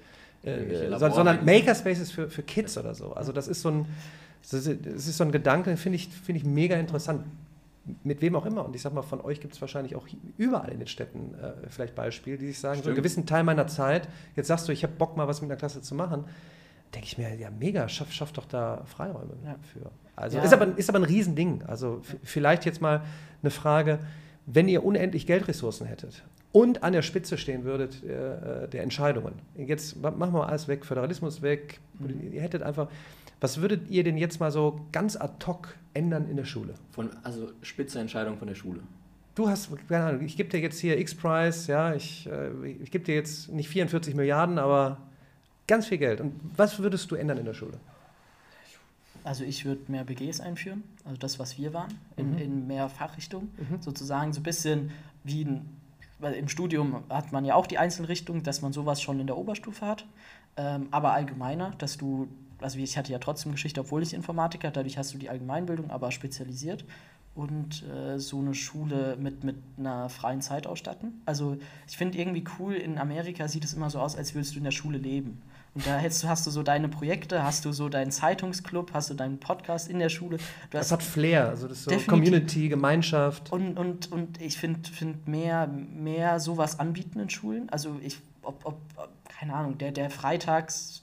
[0.43, 3.13] äh, sondern Makerspaces für, für Kids oder so.
[3.13, 3.85] Also das ist so ein,
[4.41, 7.23] das ist, so ein Gedanke, finde ich, finde ich mega interessant.
[8.03, 8.63] Mit wem auch immer.
[8.65, 11.51] Und ich sag mal, von euch gibt es wahrscheinlich auch überall in den Städten äh,
[11.69, 12.97] vielleicht Beispiele, die sich sagen, so einen Stimmt.
[12.97, 15.81] gewissen Teil meiner Zeit, jetzt sagst du, ich habe Bock mal was mit einer Klasse
[15.81, 16.23] zu machen.
[16.93, 19.55] denke ich mir, ja, mega, schaff, schaff doch da Freiräume Ja.
[19.73, 19.91] für.
[20.15, 20.43] Also Ja.
[20.43, 21.63] ist, aber, ist aber ein Riesending.
[21.67, 23.01] Also vielleicht jetzt mal
[23.41, 23.99] eine Frage,
[24.45, 26.23] wenn ihr unendlich Geldressourcen hättet
[26.53, 29.33] und an der Spitze stehen würdet äh, der Entscheidungen.
[29.57, 31.79] Jetzt ma- machen wir alles weg, Föderalismus weg,
[32.31, 32.87] ihr hättet einfach,
[33.41, 36.75] was würdet ihr denn jetzt mal so ganz ad hoc ändern in der Schule?
[36.91, 38.79] Von, also spitze Entscheidung von der Schule.
[39.35, 42.51] Du hast, keine Ahnung, ich gebe dir jetzt hier X-Prize, ja, ich, äh,
[42.83, 44.99] ich gebe dir jetzt nicht 44 Milliarden, aber
[45.67, 46.21] ganz viel Geld.
[46.21, 47.79] Und was würdest du ändern in der Schule?
[49.23, 52.37] Also ich würde mehr BGs einführen, also das, was wir waren, in, Mhm.
[52.37, 53.49] in mehr Fachrichtungen.
[53.57, 53.81] Mhm.
[53.81, 54.91] Sozusagen so ein bisschen
[55.23, 55.65] wie ein,
[56.23, 59.37] weil im Studium hat man ja auch die Einzelrichtung, dass man sowas schon in der
[59.37, 60.05] Oberstufe hat,
[60.57, 62.27] ähm, aber allgemeiner, dass du,
[62.59, 66.11] also ich hatte ja trotzdem Geschichte, obwohl ich Informatiker, dadurch hast du die Allgemeinbildung, aber
[66.11, 66.85] spezialisiert
[67.35, 71.21] und äh, so eine Schule mit, mit einer freien Zeit ausstatten.
[71.25, 71.57] Also
[71.87, 74.63] ich finde irgendwie cool, in Amerika sieht es immer so aus, als würdest du in
[74.63, 75.41] der Schule leben.
[75.75, 79.09] Und da hättest du, hast du so deine Projekte, hast du so deinen Zeitungsclub, hast
[79.09, 80.37] du deinen Podcast in der Schule.
[80.69, 81.97] Das hast hat Flair, also das ist so.
[82.07, 83.51] Community, Gemeinschaft.
[83.51, 87.69] und, und, und ich finde find mehr, mehr sowas anbieten in Schulen.
[87.71, 91.02] Also ich, ob, ob, ob keine Ahnung, der, der Freitags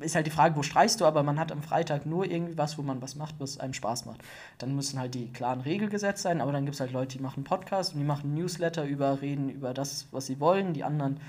[0.00, 2.78] ist halt die Frage, wo streichst du, aber man hat am Freitag nur irgendwie was,
[2.78, 4.22] wo man was macht, was einem Spaß macht.
[4.58, 7.44] Dann müssen halt die klaren Regelgesetze sein, aber dann gibt es halt Leute, die machen
[7.44, 11.20] Podcast und die machen Newsletter über, reden über das, was sie wollen, die anderen,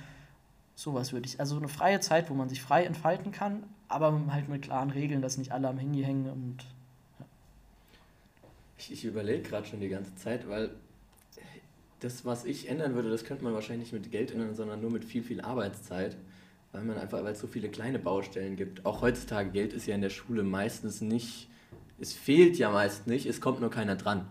[0.75, 1.39] sowas würde ich.
[1.39, 5.21] Also eine freie Zeit, wo man sich frei entfalten kann, aber halt mit klaren Regeln,
[5.21, 6.57] dass nicht alle am Handy hängen und
[8.77, 10.71] Ich, ich überlege gerade schon die ganze Zeit, weil
[11.99, 14.91] das, was ich ändern würde, das könnte man wahrscheinlich nicht mit Geld ändern, sondern nur
[14.91, 16.15] mit viel, viel Arbeitszeit.
[16.71, 18.85] Weil man einfach, weil es so viele kleine Baustellen gibt.
[18.85, 21.49] Auch heutzutage, Geld ist ja in der Schule meistens nicht,
[21.99, 24.25] es fehlt ja meist nicht, es kommt nur keiner dran.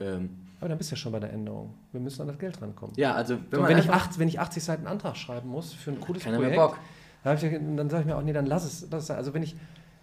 [0.00, 1.74] Ähm, Aber dann bist du ja schon bei der Änderung.
[1.92, 2.94] Wir müssen an das Geld rankommen.
[2.96, 5.72] ja, also wenn So, man wenn, ich acht, wenn ich 80 Seiten Antrag schreiben muss
[5.74, 6.78] für ein cooles keiner Projekt, mehr Bock.
[7.22, 8.86] Da hab ich, dann sage ich mir auch, nee, dann lass es.
[8.90, 9.10] Lass es.
[9.10, 9.54] Also wenn ich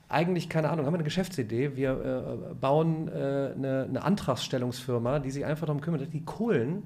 [0.10, 3.12] eigentlich, keine Ahnung, haben wir eine Geschäftsidee, wir äh, bauen äh,
[3.56, 6.84] eine, eine Antragsstellungsfirma, die sich einfach darum kümmert, dass die Kohlen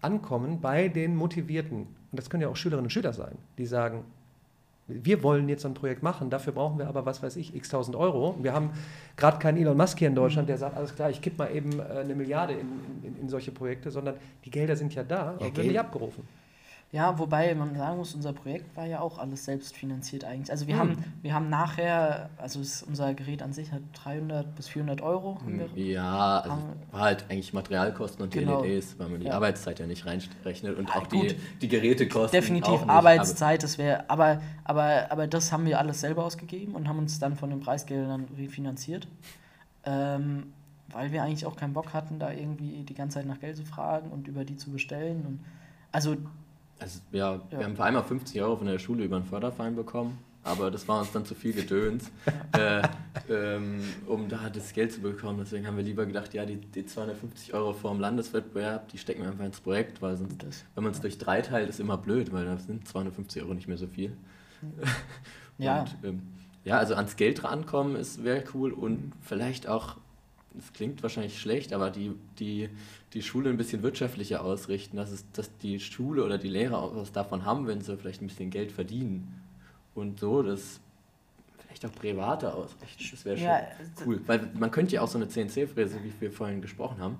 [0.00, 1.86] ankommen bei den Motivierten.
[2.14, 4.04] Und das können ja auch Schülerinnen und Schüler sein, die sagen,
[4.86, 7.70] wir wollen jetzt so ein Projekt machen, dafür brauchen wir aber, was weiß ich, x
[7.70, 8.36] tausend Euro.
[8.40, 8.70] Wir haben
[9.16, 11.80] gerade keinen Elon Musk hier in Deutschland, der sagt, alles klar, ich kipp mal eben
[11.80, 12.68] äh, eine Milliarde in,
[13.02, 16.22] in, in solche Projekte, sondern die Gelder sind ja da und werden nicht abgerufen.
[16.92, 20.52] Ja, wobei man sagen muss, unser Projekt war ja auch alles selbst finanziert eigentlich.
[20.52, 20.80] Also wir, Hm.
[20.80, 25.40] haben, wir haben nachher, also es, unser Gerät an sich hat 300 bis 400 Euro.
[25.44, 26.56] Wir, Ja, also
[26.92, 28.62] war halt eigentlich Materialkosten und Genau.
[28.62, 29.32] LEDs, weil man die Ja.
[29.34, 31.32] Arbeitszeit ja nicht reinrechnet und Ja, auch gut.
[31.32, 32.40] die, die Gerätekosten.
[32.40, 36.76] Definitiv auch nicht, Arbeitszeit, das wäre, aber, aber, aber das haben wir alles selber ausgegeben
[36.76, 39.08] und haben uns dann von den Preisgeldern refinanziert.
[39.84, 40.52] Ähm,
[40.88, 43.64] weil wir eigentlich auch keinen Bock hatten, da irgendwie die ganze Zeit nach Geld zu
[43.64, 45.24] fragen und über die zu bestellen.
[45.26, 45.40] Und
[45.90, 46.16] also
[46.78, 47.58] also, ja, Ja.
[47.58, 51.00] wir haben einmal 50 Euro von der Schule über einen Förderverein bekommen, aber das war
[51.00, 52.10] uns dann zu viel Gedöns,
[52.52, 52.82] äh,
[53.30, 55.38] ähm, um da das Geld zu bekommen.
[55.42, 59.22] Deswegen haben wir lieber gedacht, ja, die, die 250 Euro vor dem Landeswettbewerb, die stecken
[59.22, 61.96] wir einfach ins Projekt, weil sonst, das, wenn man es durch drei teilt, ist immer
[61.96, 64.16] blöd, weil da sind 250 Euro nicht mehr so viel.
[65.58, 66.22] ja, Und, ähm,
[66.64, 69.96] ja, also ans Geld rankommen ist wäre cool und vielleicht auch,
[70.58, 72.70] es klingt wahrscheinlich schlecht, aber die, die,
[73.14, 76.94] die Schule ein bisschen wirtschaftlicher ausrichten, dass, es, dass die Schule oder die Lehrer auch
[76.96, 79.40] was davon haben, wenn sie vielleicht ein bisschen Geld verdienen.
[79.94, 80.80] Und so das
[81.60, 83.04] vielleicht auch privater ausrichten.
[83.12, 83.60] Das wäre schon Ja,
[84.04, 84.20] cool.
[84.26, 87.18] Weil man könnte ja auch so eine CNC-Fräse, wie wir vorhin gesprochen haben,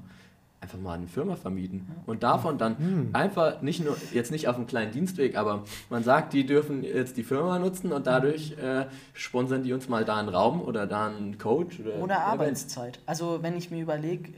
[0.61, 1.87] einfach mal eine Firma vermieten.
[2.07, 3.11] Und davon dann Hm.
[3.13, 7.17] einfach nicht nur, jetzt nicht auf einem kleinen Dienstweg, aber man sagt, die dürfen jetzt
[7.17, 11.07] die Firma nutzen und dadurch äh, sponsern die uns mal da einen Raum oder da
[11.07, 11.79] einen Coach.
[11.81, 12.99] Oder, Oder Arbeitszeit.
[13.07, 14.33] Also wenn ich mir überlege,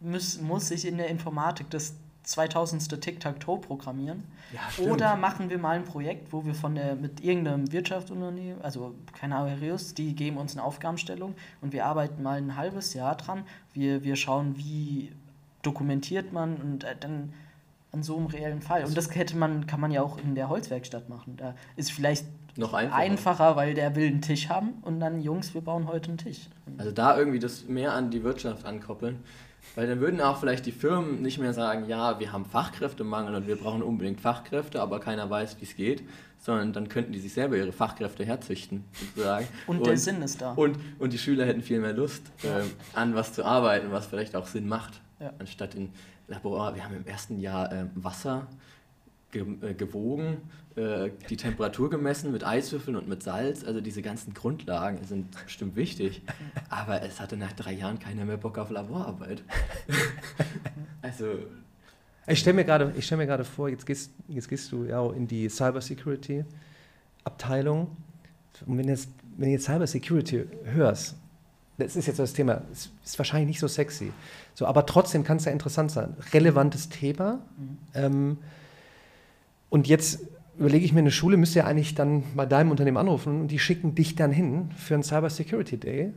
[0.00, 1.94] muss, muss ich in der Informatik das
[2.28, 3.00] 2000.
[3.00, 4.24] Tic-Tac-Toe programmieren?
[4.52, 4.84] Ja.
[4.84, 9.36] Oder machen wir mal ein Projekt, wo wir von der mit irgendeinem Wirtschaftsunternehmen, also keine
[9.36, 13.44] Ahnung, die geben uns eine Aufgabenstellung und wir arbeiten mal ein halbes Jahr dran.
[13.72, 15.12] Wir, wir schauen, wie
[15.62, 17.32] dokumentiert man und äh, dann
[17.92, 18.84] an so einem reellen Fall.
[18.84, 21.36] Und das hätte man, kann man ja auch in der Holzwerkstatt machen.
[21.36, 22.26] Da ist vielleicht
[22.58, 22.96] noch einfacher.
[22.96, 26.48] einfacher, weil der will einen Tisch haben und dann, Jungs, wir bauen heute einen Tisch.
[26.76, 29.20] Also da irgendwie das mehr an die Wirtschaft ankoppeln.
[29.74, 33.46] Weil dann würden auch vielleicht die Firmen nicht mehr sagen, ja, wir haben Fachkräftemangel und
[33.46, 36.02] wir brauchen unbedingt Fachkräfte, aber keiner weiß, wie es geht,
[36.38, 39.46] sondern dann könnten die sich selber ihre Fachkräfte herzüchten, sozusagen.
[39.66, 40.52] Und, der Sinn ist da.
[40.52, 42.60] Und, und die Schüler hätten viel mehr Lust, Ja.
[42.60, 45.00] ähm, an was zu arbeiten, was vielleicht auch Sinn macht.
[45.20, 45.32] Ja.
[45.38, 45.90] Anstatt in
[46.28, 48.46] Labor, wir haben im ersten Jahr ähm, Wasser
[49.30, 50.38] gewogen,
[50.76, 53.62] äh, die Temperatur gemessen mit Eiswürfeln und mit Salz.
[53.64, 56.22] Also diese ganzen Grundlagen sind bestimmt wichtig.
[56.70, 59.42] Aber es hatte nach drei Jahren keiner mehr Bock auf Laborarbeit.
[61.02, 61.40] also,
[62.26, 65.00] Ich stelle mir gerade ich stell mir gerade vor, jetzt gehst, jetzt gehst du ja
[65.00, 67.96] auch in die Cybersecurity-Abteilung.
[68.66, 71.16] Und wenn, jetzt, wenn du jetzt Cyber Security hörst,
[71.76, 74.10] das ist jetzt das Thema, ist, ist wahrscheinlich nicht so sexy.
[74.54, 76.16] So, aber trotzdem kann es ja interessant sein.
[76.32, 77.38] Relevantes Thema.
[77.56, 77.78] Mhm.
[77.94, 78.38] Ähm,
[79.70, 80.20] und jetzt
[80.58, 83.58] überlege ich mir, eine Schule müsste ja eigentlich dann bei deinem Unternehmen anrufen und die
[83.58, 86.12] schicken dich dann hin für einen Cyber Security Day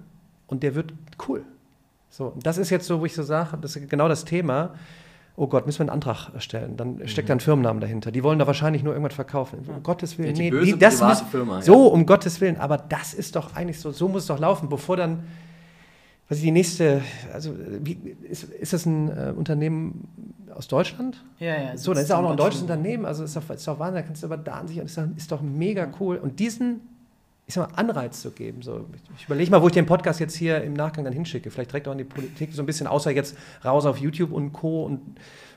[0.48, 0.94] und der wird
[1.28, 1.44] cool.
[2.10, 4.74] So, das ist jetzt so, wo ich so sage, das ist genau das Thema.
[5.38, 6.76] Oh Gott, müssen wir einen Antrag stellen?
[6.76, 8.12] Dann steckt da ein Firmennamen dahinter.
[8.12, 9.60] Die wollen da wahrscheinlich nur irgendwas verkaufen.
[9.66, 10.36] Um Gottes Willen.
[10.36, 12.58] Ja, die nee, das muss, Firma, so, um Gottes Willen.
[12.58, 15.24] Aber das ist doch eigentlich so, so muss es doch laufen, bevor dann,
[16.38, 17.02] ist die nächste,
[17.34, 20.08] also wie, ist, ist das ein äh, Unternehmen
[20.56, 21.24] aus Deutschland?
[21.40, 21.78] Ja, ja.
[21.78, 23.96] So, dann ist ja auch noch ein deutsches Unternehmen, also ist doch, ist doch Wahnsinn,
[23.96, 26.18] da kannst du aber da an sich, ist doch, ist doch mega cool.
[26.18, 26.82] Und diesen
[27.52, 28.62] ich sag mal, Anreiz zu geben.
[28.62, 28.86] So,
[29.18, 31.52] ich überlege mal, wo ich den Podcast jetzt hier im Nachgang dann hinschicke.
[31.52, 34.54] Vielleicht direkt auch in die Politik, so ein bisschen, außer jetzt raus auf YouTube und
[34.54, 34.86] Co.
[34.86, 35.02] und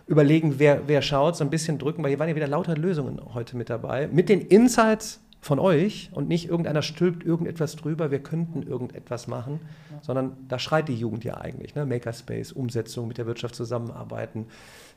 [0.09, 3.21] überlegen, wer, wer schaut, so ein bisschen drücken, weil hier waren ja wieder lauter Lösungen
[3.33, 4.09] heute mit dabei.
[4.09, 9.61] Mit den Insights von euch und nicht irgendeiner stülpt irgendetwas drüber, wir könnten irgendetwas machen,
[9.91, 9.99] ja.
[10.01, 11.75] sondern da schreit die Jugend ja eigentlich.
[11.75, 11.85] Ne?
[11.85, 14.47] Makerspace, Umsetzung, mit der Wirtschaft zusammenarbeiten,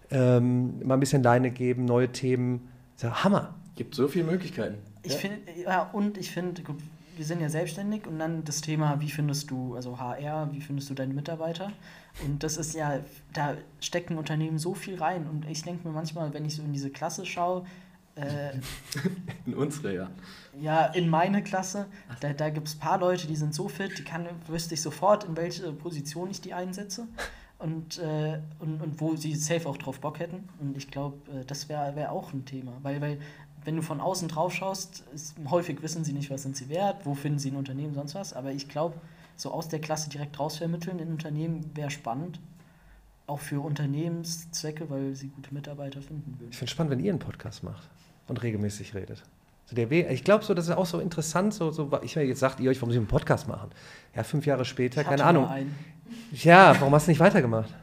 [0.09, 2.69] ähm, mal ein bisschen Leine geben, neue Themen.
[3.01, 3.55] Ja Hammer.
[3.75, 4.77] Gibt so viele Möglichkeiten.
[5.03, 5.19] Ich ja.
[5.19, 6.63] finde, ja, und ich finde,
[7.17, 10.89] wir sind ja selbstständig und dann das Thema, wie findest du, also HR, wie findest
[10.89, 11.73] du deine Mitarbeiter?
[12.23, 13.01] Und das ist ja,
[13.33, 15.27] da steckt ein Unternehmen so viel rein.
[15.27, 17.65] Und ich denke mir manchmal, wenn ich so in diese Klasse schaue,
[18.17, 18.59] äh,
[19.45, 20.09] in unsere, ja.
[20.59, 21.85] Ja, in meine Klasse,
[22.19, 24.81] da, da gibt es ein paar Leute, die sind so fit, die kann, wüsste ich
[24.81, 27.07] sofort, in welche Position ich die einsetze
[27.59, 30.49] und, äh, und, und wo sie safe auch drauf Bock hätten.
[30.59, 32.73] Und ich glaube, äh, das wäre wär auch ein Thema.
[32.81, 33.19] Weil, weil
[33.63, 37.05] wenn du von außen drauf schaust, ist, häufig wissen sie nicht, was sind sie wert,
[37.05, 38.33] wo finden sie ein Unternehmen, sonst was.
[38.33, 38.95] Aber ich glaube,
[39.35, 42.39] so aus der Klasse direkt rausvermitteln in Unternehmen wäre spannend.
[43.27, 46.49] Auch für Unternehmenszwecke, weil sie gute Mitarbeiter finden würden.
[46.49, 47.89] Ich finde es spannend, wenn ihr einen Podcast macht
[48.27, 49.23] und regelmäßig redet.
[49.65, 52.39] So der We ich glaube so, das ist auch so interessant, so, so ich jetzt
[52.39, 53.69] sagt ihr euch, warum sie einen Podcast machen.
[54.15, 55.49] Ja, fünf Jahre später, keine Ahnung.
[56.31, 57.73] Ja, warum hast du nicht weitergemacht?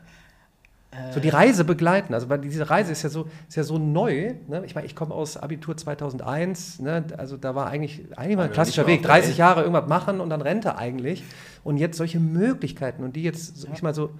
[1.13, 2.15] So die Reise begleiten.
[2.15, 4.35] Also weil diese Reise ist ja so, ist ja so neu.
[4.47, 4.63] Ne?
[4.65, 6.79] Ich meine, ich komme aus Abitur 2001.
[6.81, 7.05] Ne?
[7.17, 9.03] Also da war eigentlich, eigentlich mal ein klassischer Weg.
[9.03, 11.25] 30 Jahre irgendwas machen und dann Rente eigentlich.
[11.65, 13.71] Und jetzt solche Möglichkeiten und die jetzt, ja.
[13.75, 14.11] ich mal so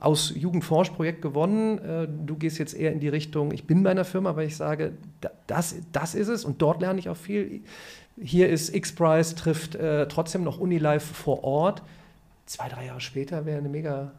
[0.00, 1.78] aus Jugendforschprojekt gewonnen.
[1.78, 4.56] Äh, du gehst jetzt eher in die Richtung, ich bin bei einer Firma, weil ich
[4.56, 4.92] sage,
[5.46, 7.60] das, das ist es und dort lerne ich auch viel.
[8.20, 11.82] Hier ist X-Prize, trifft äh, trotzdem noch Unilife vor Ort.
[12.46, 14.12] Zwei, drei Jahre später wäre eine mega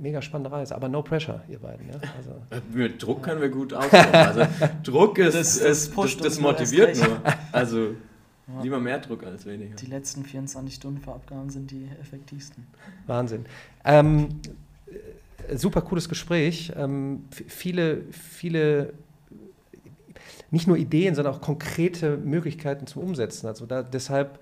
[0.00, 1.88] mega spannende Reise, aber no pressure, ihr beiden.
[1.88, 1.94] Ja?
[2.16, 2.30] Also.
[2.50, 4.14] Äh, mit Druck können wir gut aufbauen.
[4.14, 4.46] Also
[4.82, 7.20] Druck ist, das, ist, das, das motiviert nur.
[7.52, 8.62] Also ja.
[8.62, 9.76] lieber mehr Druck als weniger.
[9.76, 12.66] Die letzten 24 Stunden vor Abgaben sind die effektivsten.
[13.06, 13.44] Wahnsinn.
[13.84, 14.40] Ähm,
[15.56, 16.72] super cooles Gespräch.
[16.76, 18.92] Ähm, viele, viele,
[20.50, 23.46] nicht nur Ideen, sondern auch konkrete Möglichkeiten zum Umsetzen.
[23.46, 24.38] Also da, deshalb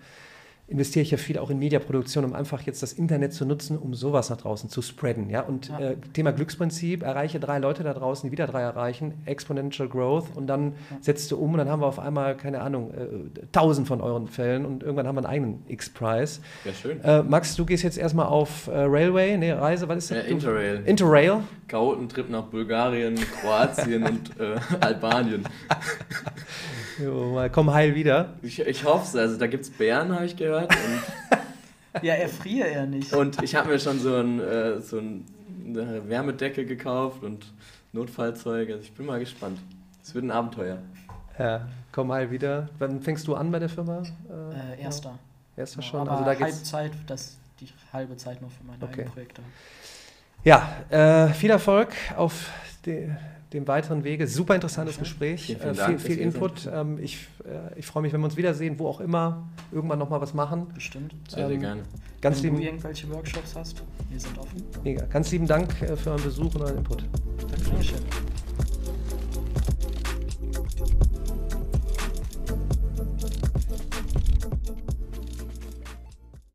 [0.68, 3.94] investiere ich ja viel auch in Mediaproduktion, um einfach jetzt das Internet zu nutzen, um
[3.94, 5.30] sowas nach draußen zu spreaden.
[5.30, 5.40] Ja?
[5.40, 5.80] Und ja.
[5.80, 10.46] Äh, Thema Glücksprinzip, erreiche drei Leute da draußen, die wieder drei erreichen, Exponential Growth und
[10.46, 10.98] dann ja.
[11.00, 14.28] setzt du um und dann haben wir auf einmal, keine Ahnung, äh, tausend von euren
[14.28, 16.40] Fällen und irgendwann haben wir einen eigenen X-Prize.
[16.64, 17.02] Ja, schön.
[17.02, 20.18] Äh, Max, du gehst jetzt erstmal auf äh, Railway, ne, Reise, was ist das?
[20.18, 20.82] Ja, Interrail.
[20.84, 21.40] Interrail.
[21.66, 25.44] Chaotentrip nach Bulgarien, Kroatien und äh, Albanien.
[27.02, 28.34] Jo, mal komm heil wieder.
[28.42, 29.16] Ich, ich hoffe es.
[29.16, 30.74] Also da gibt es Bären, habe ich gehört.
[32.02, 33.12] ja, erfriere er nicht.
[33.12, 35.24] Und ich habe mir schon so, ein, äh, so ein,
[35.66, 37.46] eine Wärmedecke gekauft und
[37.92, 38.70] Notfallzeug.
[38.70, 39.58] Also ich bin mal gespannt.
[40.02, 40.78] Es wird ein Abenteuer.
[41.38, 42.68] Ja, komm heil wieder.
[42.78, 44.02] Wann fängst du an bei der Firma?
[44.28, 45.10] Äh, erster.
[45.10, 45.62] Ja.
[45.62, 46.00] Erster schon.
[46.00, 48.92] Aber also da Halbzeit, das die halbe Zeit noch für meine okay.
[48.92, 49.42] eigenen Projekte.
[50.44, 52.50] Ja, äh, viel Erfolg auf
[52.86, 53.10] die
[53.52, 54.26] dem weiteren Wege.
[54.26, 55.04] Super interessantes okay.
[55.04, 56.68] Gespräch, vielen, vielen äh, viel, viel Input.
[56.72, 60.20] Ähm, ich äh, ich freue mich, wenn wir uns wiedersehen, wo auch immer, irgendwann nochmal
[60.20, 60.66] was machen.
[60.74, 61.14] Bestimmt.
[61.28, 61.82] Sehr, ähm, sehr gerne.
[62.20, 64.62] Ganz wenn lieben, du irgendwelche Workshops hast, wir sind offen.
[64.82, 65.04] Mega.
[65.06, 67.04] Ganz lieben Dank äh, für euren Besuch und euren Input.
[67.64, 67.98] Dankeschön.